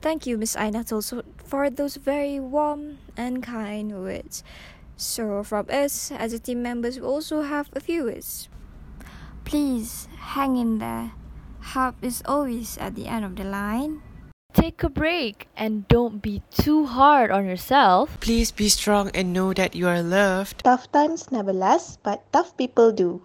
Thank 0.00 0.26
you, 0.26 0.36
Miss 0.36 0.56
Aiennatul, 0.56 1.02
so 1.02 1.22
for 1.44 1.70
those 1.70 1.96
very 1.96 2.40
warm 2.40 2.98
and 3.16 3.42
kind 3.42 3.92
words. 4.02 4.42
So, 4.96 5.42
from 5.42 5.66
us 5.70 6.10
as 6.12 6.32
a 6.32 6.38
team 6.38 6.62
members, 6.62 6.98
we 6.98 7.06
also 7.06 7.42
have 7.42 7.70
a 7.72 7.80
few 7.80 8.04
words. 8.04 8.48
Please 9.44 10.08
hang 10.18 10.56
in 10.56 10.78
there. 10.78 11.12
Help 11.62 11.94
is 12.02 12.22
always 12.26 12.76
at 12.78 12.98
the 12.98 13.06
end 13.06 13.24
of 13.24 13.36
the 13.36 13.44
line. 13.44 14.02
Take 14.52 14.82
a 14.82 14.90
break 14.90 15.48
and 15.56 15.88
don't 15.88 16.20
be 16.20 16.42
too 16.50 16.84
hard 16.84 17.30
on 17.30 17.46
yourself. 17.46 18.18
Please 18.20 18.50
be 18.50 18.68
strong 18.68 19.08
and 19.14 19.32
know 19.32 19.54
that 19.54 19.74
you 19.74 19.88
are 19.88 20.02
loved. 20.02 20.64
Tough 20.64 20.90
times 20.92 21.30
never 21.32 21.54
last, 21.54 22.02
but 22.02 22.20
tough 22.32 22.56
people 22.58 22.92
do. 22.92 23.22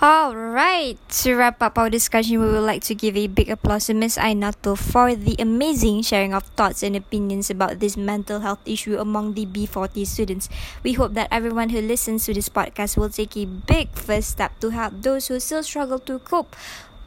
All 0.00 0.32
right. 0.34 0.96
To 1.22 1.36
wrap 1.36 1.60
up 1.60 1.76
our 1.76 1.92
discussion, 1.92 2.40
we 2.40 2.48
would 2.48 2.64
like 2.64 2.80
to 2.88 2.96
give 2.96 3.20
a 3.20 3.28
big 3.28 3.52
applause 3.52 3.92
to 3.92 3.94
Miss 3.94 4.16
Aiennatul 4.16 4.80
for 4.80 5.14
the 5.14 5.36
amazing 5.38 6.00
sharing 6.00 6.32
of 6.32 6.48
thoughts 6.56 6.82
and 6.82 6.96
opinions 6.96 7.52
about 7.52 7.84
this 7.84 8.00
mental 8.00 8.40
health 8.40 8.64
issue 8.64 8.96
among 8.96 9.34
the 9.36 9.44
B40 9.44 10.06
students. 10.08 10.48
We 10.82 10.96
hope 10.96 11.12
that 11.20 11.28
everyone 11.30 11.68
who 11.68 11.84
listens 11.84 12.24
to 12.24 12.32
this 12.32 12.48
podcast 12.48 12.96
will 12.96 13.12
take 13.12 13.36
a 13.36 13.44
big 13.44 13.92
first 13.92 14.30
step 14.40 14.58
to 14.64 14.70
help 14.72 15.04
those 15.04 15.28
who 15.28 15.38
still 15.38 15.62
struggle 15.62 16.00
to 16.08 16.18
cope 16.18 16.56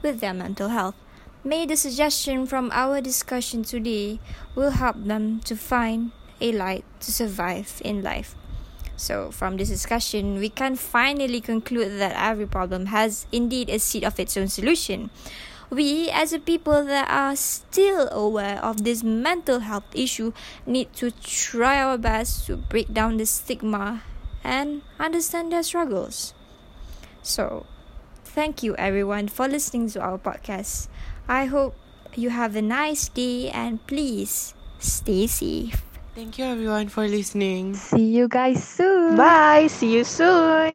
with 0.03 0.19
their 0.19 0.33
mental 0.33 0.69
health. 0.69 0.95
May 1.43 1.65
the 1.65 1.75
suggestion 1.75 2.45
from 2.45 2.69
our 2.71 3.01
discussion 3.01 3.63
today 3.63 4.19
will 4.55 4.71
help 4.71 4.95
them 5.03 5.39
to 5.41 5.55
find 5.55 6.11
a 6.39 6.51
light 6.51 6.85
to 7.01 7.11
survive 7.11 7.81
in 7.83 8.03
life. 8.03 8.35
So, 8.95 9.31
from 9.31 9.57
this 9.57 9.69
discussion, 9.69 10.39
we 10.39 10.49
can 10.49 10.75
finally 10.75 11.41
conclude 11.41 11.99
that 11.99 12.15
every 12.15 12.45
problem 12.45 12.87
has 12.87 13.25
indeed 13.31 13.69
a 13.69 13.79
seed 13.79 14.03
of 14.03 14.19
its 14.19 14.37
own 14.37 14.47
solution. 14.47 15.09
We, 15.69 16.09
as 16.11 16.31
a 16.31 16.39
people 16.39 16.85
that 16.85 17.09
are 17.09 17.35
still 17.35 18.07
aware 18.11 18.63
of 18.63 18.83
this 18.83 19.03
mental 19.03 19.59
health 19.59 19.89
issue, 19.93 20.31
need 20.67 20.93
to 21.01 21.09
try 21.11 21.81
our 21.81 21.97
best 21.97 22.45
to 22.47 22.57
break 22.57 22.93
down 22.93 23.17
the 23.17 23.25
stigma 23.25 24.03
and 24.43 24.83
understand 24.99 25.51
their 25.51 25.63
struggles. 25.63 26.33
So, 27.23 27.65
thank 28.33 28.63
you 28.63 28.75
everyone 28.75 29.27
for 29.29 29.47
listening 29.47 29.89
to 29.93 30.01
our 30.01 30.17
podcast. 30.17 30.89
I 31.27 31.45
hope 31.45 31.75
you 32.15 32.29
have 32.29 32.55
a 32.55 32.61
nice 32.61 33.07
day 33.09 33.49
and 33.49 33.77
please 33.85 34.53
stay 34.79 35.27
safe. 35.27 35.85
Thank 36.15 36.37
you 36.37 36.45
everyone 36.45 36.89
for 36.89 37.07
listening. 37.07 37.73
See 37.73 38.13
you 38.13 38.27
guys 38.27 38.61
soon. 38.63 39.17
Bye. 39.17 39.67
See 39.67 39.93
you 39.93 40.03
soon. 40.03 40.73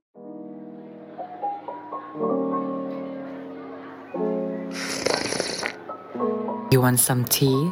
You 6.70 6.80
want 6.80 7.00
some 7.00 7.24
tea? 7.24 7.70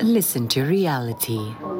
Listen 0.00 0.48
to 0.48 0.60
RealiTEA. 0.60 1.73